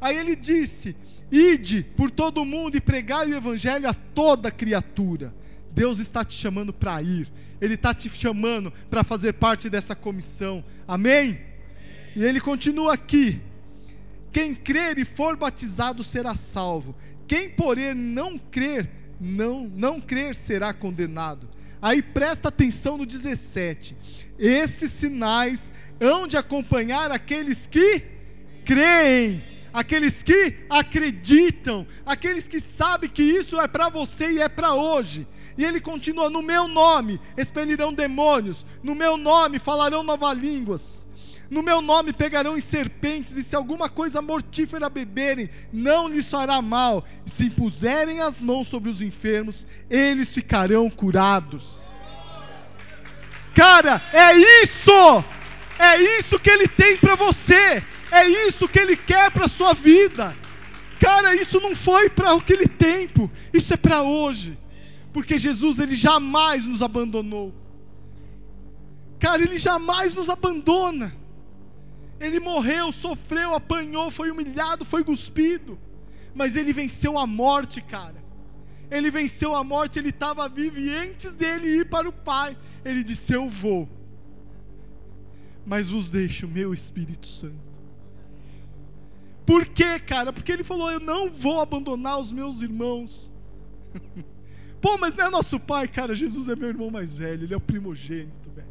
Aí 0.00 0.16
ele 0.16 0.34
disse: 0.34 0.96
Ide 1.32 1.82
por 1.96 2.10
todo 2.10 2.44
mundo 2.44 2.76
e 2.76 2.80
pregai 2.80 3.32
o 3.32 3.34
evangelho 3.34 3.88
a 3.88 3.94
toda 3.94 4.50
criatura. 4.50 5.34
Deus 5.72 5.98
está 5.98 6.22
te 6.22 6.34
chamando 6.34 6.74
para 6.74 7.02
ir, 7.02 7.32
Ele 7.58 7.74
está 7.74 7.94
te 7.94 8.10
chamando 8.10 8.70
para 8.90 9.02
fazer 9.02 9.32
parte 9.32 9.70
dessa 9.70 9.96
comissão. 9.96 10.62
Amém? 10.86 11.40
E 12.14 12.22
ele 12.22 12.40
continua 12.40 12.92
aqui: 12.92 13.40
quem 14.30 14.54
crer 14.54 14.98
e 14.98 15.04
for 15.04 15.36
batizado 15.36 16.04
será 16.04 16.34
salvo. 16.34 16.94
Quem, 17.26 17.48
porém, 17.48 17.94
não 17.94 18.36
crer, 18.36 18.90
não, 19.18 19.66
não 19.74 20.00
crer 20.00 20.34
será 20.34 20.72
condenado. 20.72 21.48
Aí 21.80 22.02
presta 22.02 22.48
atenção 22.48 22.96
no 22.96 23.06
17. 23.06 23.96
Esses 24.38 24.90
sinais 24.90 25.72
hão 26.00 26.26
de 26.26 26.36
acompanhar 26.36 27.10
aqueles 27.10 27.66
que 27.66 28.02
creem, 28.64 29.42
aqueles 29.72 30.22
que 30.22 30.56
acreditam, 30.68 31.86
aqueles 32.04 32.46
que 32.46 32.60
sabem 32.60 33.08
que 33.08 33.22
isso 33.22 33.60
é 33.60 33.66
para 33.66 33.88
você 33.88 34.32
e 34.32 34.40
é 34.40 34.48
para 34.48 34.74
hoje. 34.74 35.26
E 35.56 35.64
ele 35.64 35.80
continua: 35.80 36.28
no 36.30 36.42
meu 36.42 36.68
nome 36.68 37.20
expelirão 37.36 37.92
demônios, 37.92 38.66
no 38.82 38.94
meu 38.94 39.16
nome 39.16 39.58
falarão 39.58 40.02
novas 40.02 40.36
línguas 40.36 41.06
no 41.52 41.62
meu 41.62 41.82
nome 41.82 42.14
pegarão 42.14 42.56
em 42.56 42.60
serpentes, 42.60 43.36
e 43.36 43.42
se 43.42 43.54
alguma 43.54 43.86
coisa 43.86 44.22
mortífera 44.22 44.88
beberem, 44.88 45.50
não 45.70 46.08
lhes 46.08 46.30
fará 46.30 46.62
mal. 46.62 47.04
E 47.26 47.30
se 47.30 47.44
impuserem 47.44 48.22
as 48.22 48.42
mãos 48.42 48.68
sobre 48.68 48.88
os 48.88 49.02
enfermos, 49.02 49.66
eles 49.90 50.32
ficarão 50.32 50.88
curados. 50.88 51.86
Cara, 53.54 54.02
é 54.14 54.32
isso! 54.64 55.24
É 55.78 56.18
isso 56.18 56.38
que 56.38 56.48
ele 56.48 56.66
tem 56.68 56.96
para 56.96 57.16
você. 57.16 57.84
É 58.12 58.28
isso 58.46 58.68
que 58.68 58.78
ele 58.78 58.94
quer 58.94 59.30
para 59.30 59.48
sua 59.48 59.72
vida. 59.72 60.36
Cara, 61.00 61.34
isso 61.34 61.58
não 61.60 61.74
foi 61.74 62.10
para 62.10 62.34
aquele 62.34 62.68
tempo, 62.68 63.30
isso 63.54 63.72
é 63.72 63.76
para 63.76 64.02
hoje. 64.02 64.58
Porque 65.14 65.38
Jesus 65.38 65.78
ele 65.78 65.94
jamais 65.94 66.66
nos 66.66 66.82
abandonou. 66.82 67.54
Cara, 69.18 69.42
ele 69.42 69.56
jamais 69.56 70.14
nos 70.14 70.28
abandona. 70.28 71.16
Ele 72.20 72.38
morreu, 72.38 72.92
sofreu, 72.92 73.54
apanhou, 73.54 74.10
foi 74.10 74.30
humilhado, 74.30 74.84
foi 74.84 75.02
cuspido. 75.02 75.78
Mas 76.34 76.54
ele 76.54 76.72
venceu 76.72 77.16
a 77.16 77.26
morte, 77.26 77.80
cara. 77.80 78.22
Ele 78.90 79.10
venceu 79.10 79.54
a 79.54 79.64
morte, 79.64 79.98
ele 79.98 80.10
estava 80.10 80.46
vivo 80.50 80.78
e 80.78 80.94
antes 80.94 81.34
dele 81.34 81.66
ir 81.78 81.88
para 81.88 82.06
o 82.06 82.12
Pai, 82.12 82.58
ele 82.84 83.02
disse: 83.02 83.32
Eu 83.32 83.48
vou, 83.48 83.88
mas 85.64 85.88
vos 85.88 86.10
deixo 86.10 86.46
meu 86.46 86.74
Espírito 86.74 87.26
Santo. 87.26 87.71
Por 89.44 89.66
quê, 89.66 89.98
cara? 89.98 90.32
Porque 90.32 90.52
ele 90.52 90.64
falou: 90.64 90.90
Eu 90.90 91.00
não 91.00 91.30
vou 91.30 91.60
abandonar 91.60 92.20
os 92.20 92.32
meus 92.32 92.62
irmãos. 92.62 93.32
Pô, 94.80 94.98
mas 94.98 95.14
não 95.14 95.26
é 95.26 95.30
nosso 95.30 95.60
pai, 95.60 95.86
cara. 95.86 96.14
Jesus 96.14 96.48
é 96.48 96.56
meu 96.56 96.68
irmão 96.68 96.90
mais 96.90 97.16
velho, 97.16 97.44
ele 97.44 97.54
é 97.54 97.56
o 97.56 97.60
primogênito, 97.60 98.50
velho. 98.50 98.68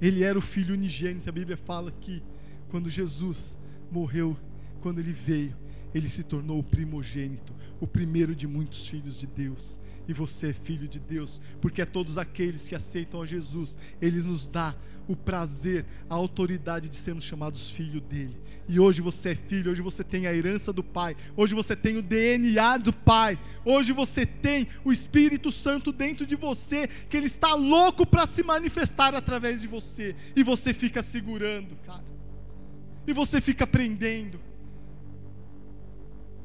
Ele 0.00 0.22
era 0.22 0.38
o 0.38 0.42
filho 0.42 0.74
unigênito. 0.74 1.28
A 1.28 1.32
Bíblia 1.32 1.56
fala 1.56 1.90
que 1.90 2.22
quando 2.68 2.90
Jesus 2.90 3.58
morreu, 3.90 4.36
quando 4.80 4.98
ele 4.98 5.12
veio, 5.12 5.56
ele 5.96 6.10
se 6.10 6.22
tornou 6.22 6.58
o 6.58 6.62
primogênito, 6.62 7.54
o 7.80 7.86
primeiro 7.86 8.36
de 8.36 8.46
muitos 8.46 8.86
filhos 8.86 9.16
de 9.18 9.26
Deus. 9.26 9.80
E 10.06 10.12
você 10.12 10.48
é 10.48 10.52
filho 10.52 10.86
de 10.86 11.00
Deus, 11.00 11.40
porque 11.58 11.80
é 11.80 11.86
todos 11.86 12.18
aqueles 12.18 12.68
que 12.68 12.74
aceitam 12.74 13.22
a 13.22 13.26
Jesus, 13.26 13.78
ele 14.00 14.20
nos 14.20 14.46
dá 14.46 14.76
o 15.08 15.16
prazer, 15.16 15.86
a 16.10 16.14
autoridade 16.14 16.90
de 16.90 16.96
sermos 16.96 17.24
chamados 17.24 17.70
filho 17.70 17.98
dele. 17.98 18.36
E 18.68 18.78
hoje 18.78 19.00
você 19.00 19.30
é 19.30 19.34
filho, 19.34 19.72
hoje 19.72 19.80
você 19.80 20.04
tem 20.04 20.26
a 20.26 20.34
herança 20.34 20.70
do 20.70 20.84
Pai, 20.84 21.16
hoje 21.34 21.54
você 21.54 21.74
tem 21.74 21.96
o 21.96 22.02
DNA 22.02 22.76
do 22.76 22.92
Pai, 22.92 23.38
hoje 23.64 23.94
você 23.94 24.26
tem 24.26 24.68
o 24.84 24.92
Espírito 24.92 25.50
Santo 25.50 25.92
dentro 25.92 26.26
de 26.26 26.36
você, 26.36 26.88
que 27.08 27.16
ele 27.16 27.26
está 27.26 27.54
louco 27.54 28.04
para 28.04 28.26
se 28.26 28.42
manifestar 28.42 29.14
através 29.14 29.62
de 29.62 29.66
você, 29.66 30.14
e 30.36 30.42
você 30.42 30.74
fica 30.74 31.02
segurando, 31.02 31.74
cara, 31.76 32.04
e 33.06 33.14
você 33.14 33.40
fica 33.40 33.64
aprendendo 33.64 34.38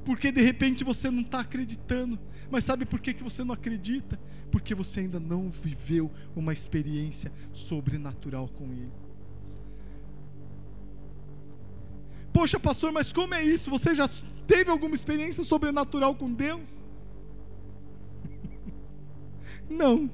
porque 0.03 0.31
de 0.31 0.41
repente 0.41 0.83
você 0.83 1.09
não 1.09 1.21
está 1.21 1.41
acreditando. 1.41 2.19
Mas 2.49 2.63
sabe 2.63 2.85
por 2.85 2.99
que, 2.99 3.13
que 3.13 3.23
você 3.23 3.43
não 3.43 3.53
acredita? 3.53 4.19
Porque 4.51 4.75
você 4.75 5.01
ainda 5.01 5.19
não 5.19 5.49
viveu 5.49 6.11
uma 6.35 6.51
experiência 6.51 7.31
sobrenatural 7.53 8.49
com 8.49 8.65
Ele. 8.73 8.91
Poxa, 12.33 12.59
pastor, 12.59 12.91
mas 12.91 13.11
como 13.11 13.33
é 13.33 13.43
isso? 13.43 13.69
Você 13.69 13.93
já 13.93 14.09
teve 14.47 14.69
alguma 14.71 14.95
experiência 14.95 15.43
sobrenatural 15.43 16.15
com 16.15 16.31
Deus? 16.31 16.83
Não. 19.69 20.09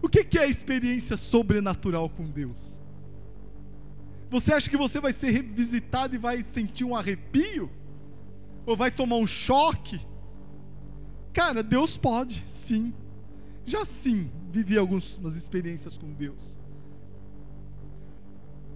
O 0.00 0.08
que 0.08 0.38
é 0.38 0.48
experiência 0.48 1.16
sobrenatural 1.16 2.08
com 2.08 2.30
Deus? 2.30 2.80
Você 4.30 4.52
acha 4.52 4.68
que 4.68 4.76
você 4.76 5.00
vai 5.00 5.12
ser 5.12 5.30
revisitado 5.30 6.14
e 6.14 6.18
vai 6.18 6.42
sentir 6.42 6.84
um 6.84 6.94
arrepio? 6.94 7.70
Ou 8.66 8.76
vai 8.76 8.90
tomar 8.90 9.16
um 9.16 9.26
choque? 9.26 10.00
Cara, 11.32 11.62
Deus 11.62 11.96
pode, 11.96 12.42
sim. 12.46 12.92
Já 13.64 13.84
sim, 13.84 14.30
vivi 14.50 14.76
algumas 14.76 15.36
experiências 15.36 15.96
com 15.96 16.12
Deus. 16.12 16.58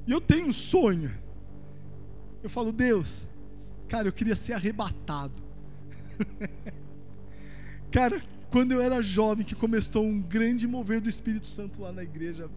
E 0.06 0.12
eu 0.12 0.20
tenho 0.20 0.46
um 0.46 0.52
sonho. 0.52 1.12
Eu 2.42 2.48
falo, 2.48 2.72
Deus, 2.72 3.26
cara, 3.88 4.08
eu 4.08 4.12
queria 4.12 4.36
ser 4.36 4.52
arrebatado. 4.52 5.42
cara, 7.90 8.22
quando 8.50 8.72
eu 8.72 8.80
era 8.80 9.02
jovem, 9.02 9.44
que 9.44 9.54
começou 9.54 10.04
um 10.04 10.20
grande 10.20 10.66
mover 10.66 11.00
do 11.00 11.08
Espírito 11.08 11.46
Santo 11.46 11.80
lá 11.80 11.92
na 11.92 12.02
igreja, 12.02 12.50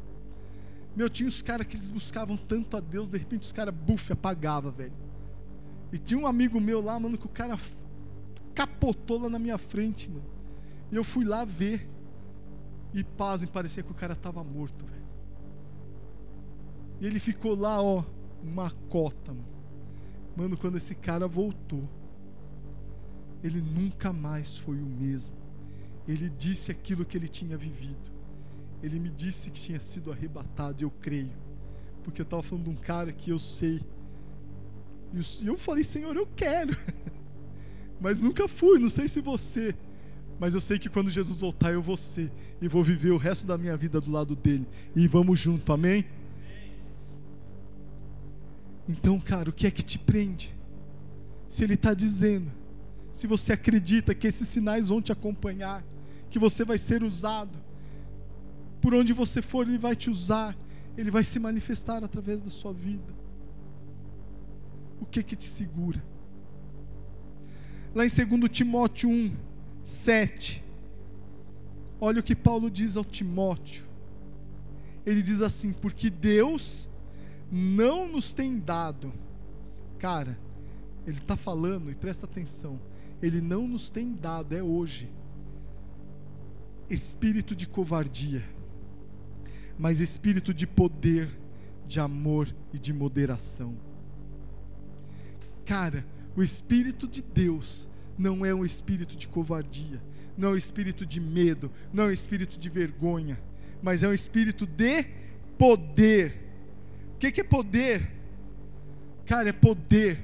meu, 0.96 1.10
tinha 1.10 1.28
os 1.28 1.41
caras 1.41 1.65
que 1.65 1.76
eles 1.76 1.89
buscavam 1.89 2.38
tanto 2.38 2.78
a 2.78 2.80
Deus, 2.80 3.10
de 3.10 3.17
repente 3.17 3.43
os 3.43 3.54
caras, 3.54 3.74
buf, 3.74 4.12
apagava, 4.12 4.72
velho. 4.72 4.93
E 5.93 5.99
tinha 5.99 6.19
um 6.19 6.25
amigo 6.25 6.60
meu 6.60 6.82
lá, 6.82 6.99
mano, 6.99 7.19
que 7.19 7.27
o 7.27 7.29
cara 7.29 7.56
capotou 8.56 9.21
lá 9.21 9.29
na 9.29 9.38
minha 9.38 9.60
frente, 9.60 10.10
mano. 10.10 10.25
E 10.91 10.95
eu 10.95 11.03
fui 11.03 11.23
lá 11.23 11.45
ver. 11.45 11.88
E 12.95 13.03
pasmem, 13.03 13.49
parecia 13.49 13.84
que 13.84 13.91
o 13.91 13.95
cara 13.95 14.15
tava 14.15 14.43
morto, 14.43 14.84
velho. 14.88 15.06
E 16.99 17.06
ele 17.06 17.19
ficou 17.19 17.56
lá, 17.56 17.79
ó, 17.79 18.03
uma 18.43 18.71
cota, 18.89 19.34
mano. 19.34 19.53
Mano, 20.36 20.58
quando 20.58 20.77
esse 20.77 20.95
cara 20.95 21.27
voltou, 21.27 21.88
ele 23.43 23.62
nunca 23.62 24.12
mais 24.12 24.58
foi 24.58 24.82
o 24.82 24.86
mesmo. 24.86 25.36
Ele 26.08 26.27
disse 26.27 26.71
aquilo 26.71 27.06
que 27.06 27.15
ele 27.15 27.27
tinha 27.27 27.56
vivido. 27.56 28.12
Ele 28.82 28.99
me 28.99 29.12
disse 29.12 29.51
que 29.51 29.62
tinha 29.62 29.79
sido 29.79 30.12
arrebatado, 30.12 30.84
eu 30.84 30.89
creio. 30.89 31.38
Porque 32.03 32.19
eu 32.19 32.23
estava 32.23 32.41
falando 32.41 32.65
de 32.65 32.69
um 32.71 32.75
cara 32.75 33.13
que 33.13 33.29
eu 33.29 33.38
sei. 33.38 33.79
E 35.13 35.45
eu 35.45 35.58
falei, 35.58 35.84
Senhor, 35.84 36.15
eu 36.15 36.28
quero. 36.36 36.76
Mas 38.02 38.19
nunca 38.19 38.47
fui, 38.47 38.80
não 38.80 38.89
sei 38.89 39.08
se 39.08 39.21
você. 39.21 39.76
Mas 40.39 40.56
eu 40.56 40.62
sei 40.62 40.80
que 40.80 40.89
quando 40.89 41.12
Jesus 41.12 41.39
voltar, 41.39 41.71
eu 41.71 41.82
vou 41.82 41.95
ser. 41.95 42.32
E 42.60 42.67
vou 42.67 42.84
viver 42.84 43.12
o 43.12 43.17
resto 43.17 43.45
da 43.45 43.58
minha 43.58 43.78
vida 43.78 44.02
do 44.02 44.12
lado 44.12 44.36
dele. 44.36 44.67
E 44.95 45.08
vamos 45.08 45.39
junto, 45.39 45.71
amém? 45.71 46.06
Então, 48.89 49.19
cara, 49.19 49.49
o 49.49 49.54
que 49.54 49.67
é 49.67 49.71
que 49.71 49.84
te 49.84 49.97
prende? 49.97 50.54
Se 51.47 51.63
ele 51.63 51.76
está 51.76 51.93
dizendo, 51.93 52.52
se 53.12 53.28
você 53.28 53.54
acredita 53.54 54.15
que 54.15 54.28
esses 54.28 54.47
sinais 54.47 54.89
vão 54.89 55.02
te 55.02 55.12
acompanhar, 55.12 55.86
que 56.30 56.39
você 56.39 56.65
vai 56.65 56.78
ser 56.78 57.04
usado, 57.04 57.58
por 58.82 58.93
onde 58.93 59.13
você 59.13 59.41
for, 59.41 59.67
ele 59.67 59.78
vai 59.78 59.95
te 59.95 60.10
usar, 60.10 60.58
ele 60.97 61.12
vai 61.12 61.23
se 61.23 61.39
manifestar 61.39 62.04
através 62.04 62.41
da 62.41 62.49
sua 62.49 62.73
vida. 62.73 63.22
O 65.03 65.05
que 65.05 65.21
que 65.21 65.35
te 65.35 65.43
segura? 65.43 66.01
Lá 67.93 68.05
em 68.05 68.09
2 68.09 68.49
Timóteo 68.49 69.09
1, 69.09 69.35
7, 69.83 70.63
olha 71.99 72.21
o 72.21 72.23
que 72.23 72.33
Paulo 72.33 72.71
diz 72.71 72.95
ao 72.95 73.03
Timóteo. 73.03 73.83
Ele 75.05 75.21
diz 75.21 75.41
assim: 75.41 75.73
Porque 75.73 76.09
Deus 76.09 76.89
não 77.51 78.07
nos 78.07 78.31
tem 78.31 78.57
dado. 78.57 79.11
Cara, 79.99 80.39
ele 81.05 81.17
está 81.17 81.35
falando, 81.35 81.91
e 81.91 81.95
presta 81.95 82.25
atenção, 82.25 82.79
ele 83.21 83.41
não 83.41 83.67
nos 83.67 83.89
tem 83.89 84.13
dado, 84.13 84.55
é 84.55 84.63
hoje, 84.63 85.11
espírito 86.89 87.53
de 87.53 87.67
covardia, 87.67 88.41
mas 89.77 89.99
espírito 89.99 90.53
de 90.53 90.65
poder, 90.65 91.29
de 91.85 91.99
amor 91.99 92.47
e 92.73 92.79
de 92.79 92.93
moderação. 92.93 93.92
Cara, 95.65 96.06
o 96.36 96.43
espírito 96.43 97.08
de 97.08 97.21
Deus 97.21 97.89
não 98.17 98.45
é 98.45 98.54
um 98.54 98.65
espírito 98.65 99.15
de 99.15 99.28
covardia, 99.28 100.02
não 100.38 100.49
é 100.49 100.52
um 100.54 100.58
espírito 100.58 101.06
de 101.06 101.19
medo, 101.19 101.71
não 101.91 102.06
é 102.06 102.08
um 102.08 102.12
espírito 102.12 102.60
de 102.60 102.69
vergonha, 102.69 103.39
mas 103.82 104.04
é 104.04 104.08
um 104.08 104.13
espírito 104.13 104.65
de 104.65 105.06
poder 105.58 106.43
que, 107.23 107.32
que 107.32 107.41
é 107.41 107.43
poder? 107.43 108.12
Cara, 109.26 109.47
é 109.47 109.54
poder 109.54 110.21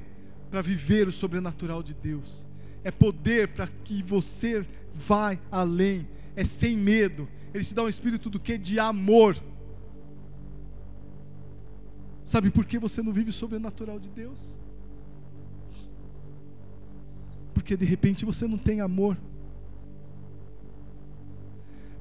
para 0.52 0.62
viver 0.62 1.08
o 1.08 1.12
sobrenatural 1.12 1.82
de 1.82 1.93
Deus. 1.93 2.45
É 2.84 2.91
poder 2.91 3.49
para 3.49 3.67
que 3.67 4.04
você 4.04 4.65
vai 4.93 5.39
além. 5.49 6.06
É 6.36 6.43
sem 6.43 6.75
medo. 6.75 7.30
Ele 7.54 7.63
te 7.63 7.73
dá 7.73 7.84
um 7.84 7.88
espírito 7.88 8.30
do 8.30 8.39
que? 8.39 8.58
De 8.58 8.80
amor. 8.80 9.41
Sabe 12.23 12.52
por 12.52 12.65
que 12.65 12.78
você 12.78 13.02
não 13.02 13.13
vive 13.13 13.30
o 13.30 13.34
sobrenatural 13.34 13.97
de 13.97 14.10
Deus? 14.10 14.60
Porque 17.60 17.76
de 17.76 17.86
repente 17.86 18.24
você 18.24 18.48
não 18.48 18.58
tem 18.58 18.80
amor. 18.80 19.17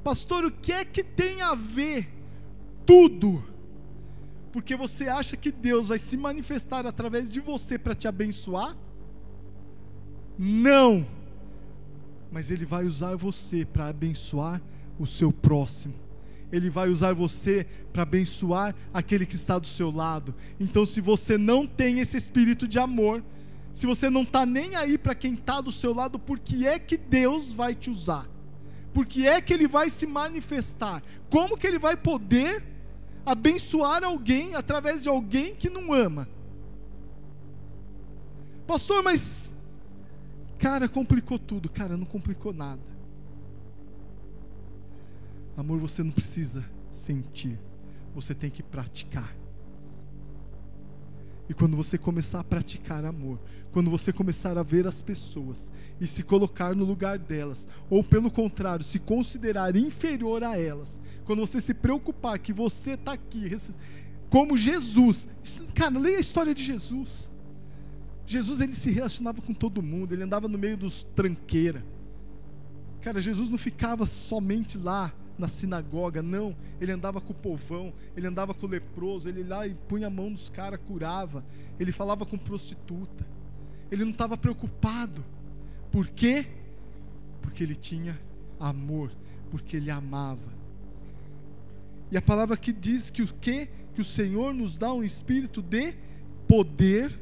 Pastor, 0.05 0.45
o 0.45 0.51
que 0.51 0.73
é 0.73 0.85
que 0.85 1.03
tem 1.03 1.43
a 1.43 1.55
ver 1.55 2.09
tudo? 2.87 3.43
porque 4.59 4.75
você 4.75 5.09
acha 5.09 5.37
que 5.37 5.53
Deus 5.53 5.89
vai 5.89 6.01
se 6.01 6.17
manifestar 6.17 6.85
através 6.85 7.31
de 7.31 7.39
você 7.39 7.79
para 7.79 7.95
te 7.95 8.09
abençoar? 8.09 8.77
Não! 10.37 11.07
Mas 12.31 12.51
Ele 12.51 12.67
vai 12.67 12.85
usar 12.85 13.15
você 13.15 13.65
para 13.65 13.87
abençoar 13.87 14.61
o 14.99 15.07
seu 15.07 15.31
próximo. 15.31 15.95
Ele 16.51 16.71
vai 16.71 16.89
usar 16.89 17.15
você 17.15 17.67
para 17.93 18.03
abençoar 18.03 18.75
aquele 18.93 19.25
que 19.25 19.37
está 19.37 19.61
do 19.61 19.67
seu 19.69 19.91
lado. 19.91 20.35
Então, 20.59 20.85
se 20.85 21.01
você 21.01 21.39
não 21.39 21.65
tem 21.65 22.01
esse 22.01 22.17
espírito 22.17 22.67
de 22.67 22.81
amor, 22.81 23.23
se 23.73 23.87
você 23.87 24.11
não 24.11 24.23
está 24.23 24.45
nem 24.45 24.77
aí 24.77 24.97
para 24.99 25.15
quem 25.15 25.35
está 25.35 25.61
do 25.61 25.71
seu 25.71 25.95
lado, 25.95 26.19
por 26.19 26.39
que 26.39 26.67
é 26.67 26.79
que 26.79 26.97
Deus 26.97 27.53
vai 27.53 27.75
te 27.75 27.91
usar? 27.91 28.29
Por 28.93 29.07
que 29.07 29.27
é 29.27 29.41
que 29.41 29.53
Ele 29.53 29.69
vai 29.69 29.91
se 29.91 30.07
manifestar? 30.07 31.03
Como 31.31 31.57
que 31.57 31.67
Ele 31.67 31.79
vai 31.79 31.97
poder 31.97 32.65
abençoar 33.25 34.03
alguém 34.03 34.55
através 34.55 35.03
de 35.03 35.09
alguém 35.09 35.55
que 35.55 35.69
não 35.69 35.93
ama. 35.93 36.27
Pastor, 38.67 39.03
mas 39.03 39.55
cara, 40.59 40.89
complicou 40.89 41.39
tudo. 41.39 41.71
Cara, 41.71 41.97
não 41.97 42.07
complicou 42.07 42.53
nada. 42.53 42.83
Amor, 45.57 45.79
você 45.79 46.03
não 46.03 46.11
precisa 46.11 46.65
sentir, 46.91 47.59
você 48.15 48.35
tem 48.35 48.51
que 48.51 48.63
praticar. 48.63 49.38
E 51.49 51.55
quando 51.55 51.77
você 51.77 51.97
começar 51.97 52.41
a 52.41 52.45
praticar 52.45 53.05
amor, 53.05 53.41
quando 53.73 53.91
você 53.91 54.13
começar 54.13 54.59
a 54.59 54.63
ver 54.63 54.87
as 54.87 55.01
pessoas 55.01 55.73
e 55.99 56.07
se 56.07 56.23
colocar 56.23 56.75
no 56.75 56.85
lugar 56.85 57.19
delas, 57.19 57.67
ou 57.89 58.05
pelo 58.05 58.31
contrário, 58.31 58.85
se 58.85 58.99
considerar 58.99 59.75
inferior 59.75 60.45
a 60.45 60.59
elas, 60.59 61.01
quando 61.25 61.41
você 61.41 61.61
se 61.61 61.73
preocupar 61.73 62.39
que 62.39 62.53
você 62.53 62.93
está 62.93 63.13
aqui, 63.13 63.51
como 64.29 64.57
Jesus, 64.57 65.27
cara, 65.75 65.99
leia 65.99 66.19
a 66.19 66.21
história 66.21 66.55
de 66.55 66.63
Jesus. 66.63 67.31
Jesus 68.27 68.61
ele 68.61 68.75
se 68.75 68.91
relacionava 68.91 69.41
com 69.41 69.55
todo 69.55 69.83
mundo, 69.83 70.13
ele 70.13 70.23
andava 70.23 70.49
no 70.49 70.59
meio 70.59 70.77
dos 70.77 71.03
tranqueira. 71.15 71.83
Cara, 73.01 73.23
Jesus 73.23 73.49
não 73.49 73.57
ficava 73.57 74.05
somente 74.05 74.77
lá 74.77 75.15
na 75.39 75.49
sinagoga, 75.49 76.21
não. 76.21 76.55
Ele 76.81 76.93
andava 76.93 77.21
com 77.21 77.33
o 77.33 77.37
povão, 77.37 77.93
ele 78.17 78.27
andava 78.27 78.53
com 78.53 78.67
o 78.67 78.69
leproso, 78.69 79.29
ele 79.29 79.45
lá 79.45 79.67
e 79.67 79.75
punha 79.75 80.09
a 80.09 80.11
mão 80.11 80.31
nos 80.31 80.51
caras, 80.51 80.81
curava. 80.87 81.45
Ele 81.79 81.93
falava 81.93 82.27
com 82.27 82.37
prostituta. 82.37 83.27
Ele 83.91 84.05
não 84.05 84.13
estava 84.13 84.37
preocupado. 84.37 85.25
Por 85.91 86.09
quê? 86.09 86.47
Porque 87.41 87.63
ele 87.63 87.77
tinha 87.77 88.21
amor, 88.59 89.11
porque 89.51 89.77
ele 89.77 89.91
amava. 89.91 90.59
E 92.11 92.17
a 92.17 92.23
palavra 92.23 92.57
que 92.57 92.73
diz 92.73 93.11
que 93.11 93.23
o 93.23 93.29
quê? 93.41 93.69
Que 93.95 94.01
o 94.01 94.05
Senhor 94.05 94.53
nos 94.53 94.77
dá 94.77 94.93
um 94.93 95.03
espírito 95.03 95.63
de 95.63 95.95
poder, 96.47 97.19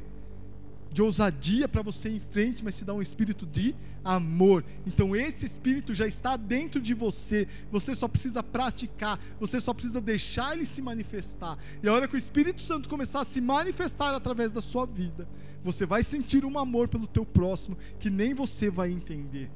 de 0.91 1.01
ousadia 1.01 1.67
para 1.67 1.81
você 1.81 2.09
ir 2.09 2.15
em 2.15 2.19
frente, 2.19 2.63
mas 2.63 2.77
te 2.77 2.85
dá 2.85 2.93
um 2.93 3.01
espírito 3.01 3.45
de 3.45 3.75
amor. 4.03 4.63
Então 4.85 5.15
esse 5.15 5.45
espírito 5.45 5.93
já 5.93 6.07
está 6.07 6.37
dentro 6.37 6.79
de 6.79 6.93
você. 6.93 7.47
Você 7.71 7.93
só 7.93 8.07
precisa 8.07 8.41
praticar, 8.41 9.19
você 9.39 9.59
só 9.59 9.73
precisa 9.73 9.99
deixar 9.99 10.55
ele 10.55 10.65
se 10.65 10.81
manifestar. 10.81 11.57
E 11.83 11.87
a 11.87 11.93
hora 11.93 12.07
que 12.07 12.15
o 12.15 12.17
Espírito 12.17 12.61
Santo 12.61 12.89
começar 12.89 13.21
a 13.21 13.25
se 13.25 13.41
manifestar 13.41 14.13
através 14.13 14.51
da 14.51 14.61
sua 14.61 14.85
vida, 14.85 15.27
você 15.63 15.85
vai 15.85 16.03
sentir 16.03 16.45
um 16.45 16.57
amor 16.57 16.87
pelo 16.87 17.07
teu 17.07 17.25
próximo 17.25 17.77
que 17.99 18.09
nem 18.09 18.33
você 18.33 18.69
vai 18.69 18.91
entender. 18.91 19.51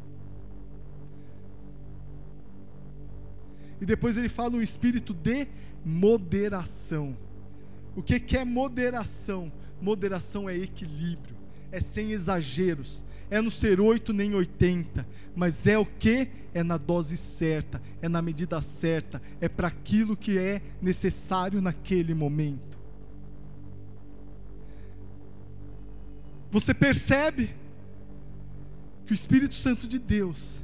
E 3.80 3.86
depois 3.86 4.15
ele 4.15 4.30
fala 4.30 4.56
um 4.56 4.62
espírito 4.62 5.12
de 5.12 5.48
moderação. 5.84 7.17
O 7.96 8.04
que, 8.04 8.19
que 8.19 8.38
é 8.38 8.46
moderação? 8.46 9.52
Moderação 9.82 10.50
é 10.50 10.56
equilíbrio, 10.56 11.36
é 11.71 11.79
sem 11.79 12.12
exageros, 12.12 13.04
é 13.29 13.42
no 13.42 13.50
ser 13.50 13.79
8 13.79 14.13
nem 14.13 14.36
80, 14.36 15.08
mas 15.36 15.65
é 15.65 15.77
o 15.77 15.86
que? 15.86 16.29
É 16.54 16.63
na 16.63 16.77
dose 16.77 17.15
certa, 17.15 17.82
é 18.02 18.10
na 18.10 18.21
medida 18.21 18.62
certa, 18.62 19.21
é 19.40 19.48
para 19.48 19.69
aquilo 19.69 20.17
que 20.17 20.38
é 20.38 20.62
necessário 20.82 21.62
naquele 21.62 22.13
momento. 22.13 22.79
Você 26.52 26.73
percebe 26.73 27.56
que 29.06 29.13
o 29.13 29.15
Espírito 29.15 29.56
Santo 29.56 29.88
de 29.88 29.98
Deus, 29.98 30.62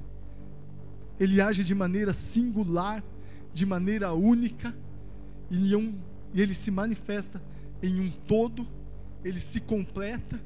ele 1.18 1.40
age 1.40 1.64
de 1.64 1.74
maneira 1.74 2.14
singular, 2.14 3.02
de 3.54 3.66
maneira 3.66 4.12
única, 4.12 4.76
e, 5.50 5.74
um, 5.74 5.98
e 6.34 6.42
ele 6.42 6.54
se 6.54 6.70
manifesta 6.70 7.42
em 7.82 8.02
um 8.02 8.12
todo 8.12 8.68
ele 9.24 9.40
se 9.40 9.60
completa. 9.60 10.40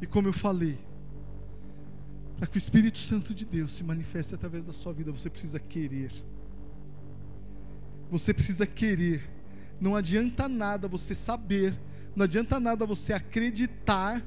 E 0.00 0.06
como 0.06 0.28
eu 0.28 0.32
falei, 0.32 0.78
para 2.36 2.46
que 2.46 2.56
o 2.56 2.58
Espírito 2.58 2.98
Santo 2.98 3.34
de 3.34 3.44
Deus 3.46 3.72
se 3.72 3.82
manifeste 3.82 4.34
através 4.34 4.64
da 4.64 4.72
sua 4.72 4.92
vida, 4.92 5.10
você 5.10 5.30
precisa 5.30 5.58
querer. 5.58 6.12
Você 8.10 8.32
precisa 8.34 8.66
querer. 8.66 9.28
Não 9.80 9.96
adianta 9.96 10.48
nada 10.48 10.88
você 10.88 11.14
saber 11.14 11.78
Não 12.16 12.24
adianta 12.24 12.58
nada 12.58 12.86
você 12.86 13.12
acreditar 13.12 14.24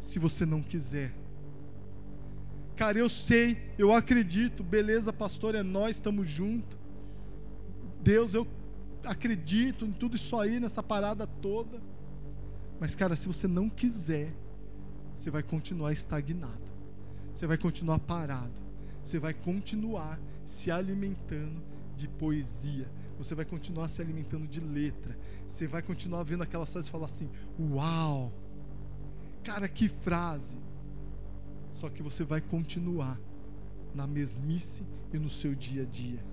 se 0.00 0.18
você 0.18 0.46
não 0.46 0.62
quiser. 0.62 1.12
Cara, 2.74 2.98
eu 2.98 3.10
sei, 3.10 3.58
eu 3.76 3.92
acredito, 3.92 4.64
beleza, 4.64 5.12
pastor, 5.12 5.54
é 5.54 5.62
nós, 5.62 5.96
estamos 5.96 6.26
juntos. 6.26 6.79
Deus, 8.02 8.34
eu 8.34 8.46
acredito 9.04 9.84
em 9.84 9.92
tudo 9.92 10.16
isso 10.16 10.38
aí, 10.38 10.60
nessa 10.60 10.82
parada 10.82 11.26
toda. 11.26 11.80
Mas, 12.78 12.94
cara, 12.94 13.14
se 13.14 13.26
você 13.26 13.46
não 13.46 13.68
quiser, 13.68 14.34
você 15.14 15.30
vai 15.30 15.42
continuar 15.42 15.92
estagnado. 15.92 16.70
Você 17.34 17.46
vai 17.46 17.58
continuar 17.58 17.98
parado. 17.98 18.60
Você 19.02 19.18
vai 19.18 19.34
continuar 19.34 20.20
se 20.46 20.70
alimentando 20.70 21.62
de 21.96 22.08
poesia. 22.08 22.90
Você 23.18 23.34
vai 23.34 23.44
continuar 23.44 23.88
se 23.88 24.00
alimentando 24.00 24.46
de 24.46 24.60
letra. 24.60 25.16
Você 25.46 25.66
vai 25.66 25.82
continuar 25.82 26.22
vendo 26.22 26.42
aquelas 26.42 26.72
frases 26.72 26.88
e 26.88 26.92
falar 26.92 27.06
assim: 27.06 27.28
Uau! 27.58 28.32
Cara, 29.42 29.68
que 29.68 29.88
frase! 29.88 30.58
Só 31.72 31.88
que 31.88 32.02
você 32.02 32.24
vai 32.24 32.40
continuar 32.40 33.20
na 33.94 34.06
mesmice 34.06 34.84
e 35.12 35.18
no 35.18 35.28
seu 35.28 35.54
dia 35.54 35.82
a 35.82 35.86
dia. 35.86 36.24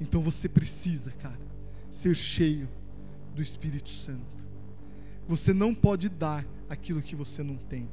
Então 0.00 0.20
você 0.20 0.48
precisa, 0.48 1.10
cara, 1.12 1.40
ser 1.90 2.14
cheio 2.14 2.68
do 3.34 3.42
Espírito 3.42 3.90
Santo. 3.90 4.36
Você 5.26 5.52
não 5.52 5.74
pode 5.74 6.08
dar 6.08 6.46
aquilo 6.68 7.02
que 7.02 7.16
você 7.16 7.42
não 7.42 7.56
tem. 7.56 7.88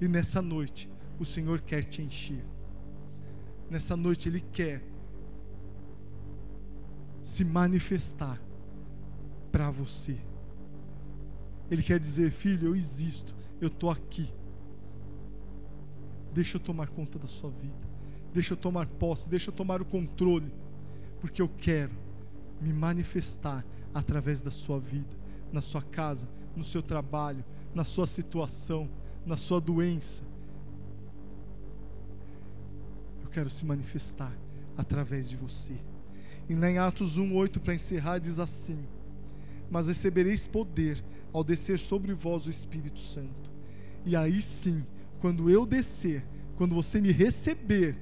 E 0.00 0.08
nessa 0.08 0.42
noite, 0.42 0.90
o 1.18 1.24
Senhor 1.24 1.60
quer 1.60 1.84
te 1.84 2.02
encher. 2.02 2.44
Nessa 3.70 3.96
noite, 3.96 4.28
Ele 4.28 4.40
quer 4.40 4.82
se 7.22 7.44
manifestar 7.44 8.40
para 9.50 9.70
você. 9.70 10.18
Ele 11.70 11.82
quer 11.82 11.98
dizer, 11.98 12.30
filho, 12.30 12.68
eu 12.68 12.76
existo, 12.76 13.34
eu 13.60 13.68
estou 13.68 13.90
aqui. 13.90 14.32
Deixa 16.32 16.56
eu 16.56 16.60
tomar 16.60 16.88
conta 16.88 17.18
da 17.18 17.28
sua 17.28 17.50
vida. 17.50 17.88
Deixa 18.32 18.54
eu 18.54 18.58
tomar 18.58 18.86
posse, 18.86 19.30
deixa 19.30 19.50
eu 19.50 19.54
tomar 19.54 19.80
o 19.80 19.84
controle. 19.84 20.52
Porque 21.24 21.40
eu 21.40 21.48
quero 21.48 21.94
me 22.60 22.70
manifestar 22.70 23.64
através 23.94 24.42
da 24.42 24.50
sua 24.50 24.78
vida, 24.78 25.16
na 25.50 25.62
sua 25.62 25.80
casa, 25.80 26.28
no 26.54 26.62
seu 26.62 26.82
trabalho, 26.82 27.42
na 27.74 27.82
sua 27.82 28.06
situação, 28.06 28.90
na 29.24 29.34
sua 29.34 29.58
doença. 29.58 30.22
Eu 33.22 33.30
quero 33.30 33.48
se 33.48 33.64
manifestar 33.64 34.36
através 34.76 35.26
de 35.26 35.34
você. 35.34 35.72
E 36.46 36.54
lá 36.54 36.70
em 36.70 36.76
Atos 36.76 37.18
1:8 37.18 37.58
para 37.58 37.74
encerrar 37.74 38.18
diz 38.18 38.38
assim: 38.38 38.86
Mas 39.70 39.88
recebereis 39.88 40.46
poder 40.46 41.02
ao 41.32 41.42
descer 41.42 41.78
sobre 41.78 42.12
vós 42.12 42.46
o 42.46 42.50
Espírito 42.50 43.00
Santo. 43.00 43.50
E 44.04 44.14
aí 44.14 44.42
sim, 44.42 44.84
quando 45.20 45.48
eu 45.48 45.64
descer, 45.64 46.22
quando 46.54 46.74
você 46.74 47.00
me 47.00 47.12
receber, 47.12 47.96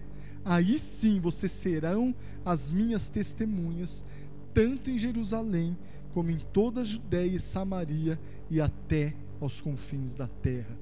aí 0.45 0.79
sim 0.79 1.21
vocês 1.21 1.53
serão 1.53 2.15
as 2.45 2.71
minhas 2.71 3.09
testemunhas, 3.09 4.05
tanto 4.53 4.91
em 4.91 4.99
Jerusalém, 4.99 5.77
como 6.13 6.31
em 6.31 6.39
toda 6.39 6.83
a 6.83 6.85
Judéia 6.85 7.37
e 7.37 7.39
Samaria 7.39 8.19
e 8.51 8.61
até 8.61 9.15
aos 9.41 9.61
confins 9.61 10.15
da 10.15 10.27
terra. 10.27 10.79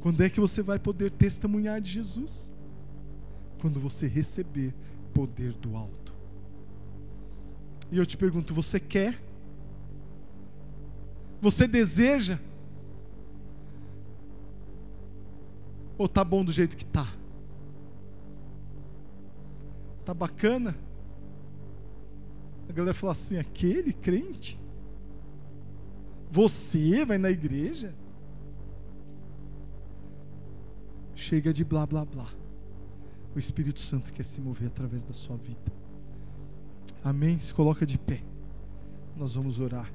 Quando 0.00 0.22
é 0.22 0.30
que 0.30 0.40
você 0.40 0.62
vai 0.62 0.78
poder 0.78 1.10
testemunhar 1.10 1.80
de 1.80 1.90
Jesus? 1.90 2.52
Quando 3.60 3.78
você 3.78 4.06
receber 4.06 4.74
poder 5.12 5.52
do 5.52 5.76
alto. 5.76 6.14
E 7.90 7.98
eu 7.98 8.06
te 8.06 8.16
pergunto: 8.16 8.54
você 8.54 8.80
quer? 8.80 9.20
Você 11.40 11.66
deseja? 11.66 12.38
Ou 15.98 16.08
tá 16.08 16.24
bom 16.24 16.42
do 16.42 16.52
jeito 16.52 16.76
que 16.76 16.86
tá? 16.86 17.19
Tá 20.10 20.14
bacana? 20.14 20.76
A 22.68 22.72
galera 22.72 22.92
fala 22.92 23.12
assim: 23.12 23.36
aquele 23.36 23.92
crente? 23.92 24.58
Você 26.28 27.04
vai 27.04 27.16
na 27.16 27.30
igreja? 27.30 27.94
Chega 31.14 31.52
de 31.52 31.64
blá 31.64 31.86
blá 31.86 32.04
blá. 32.04 32.28
O 33.36 33.38
Espírito 33.38 33.78
Santo 33.78 34.12
quer 34.12 34.24
se 34.24 34.40
mover 34.40 34.66
através 34.66 35.04
da 35.04 35.12
sua 35.12 35.36
vida. 35.36 35.72
Amém? 37.04 37.38
Se 37.38 37.54
coloca 37.54 37.86
de 37.86 37.96
pé. 37.96 38.20
Nós 39.16 39.36
vamos 39.36 39.60
orar. 39.60 39.92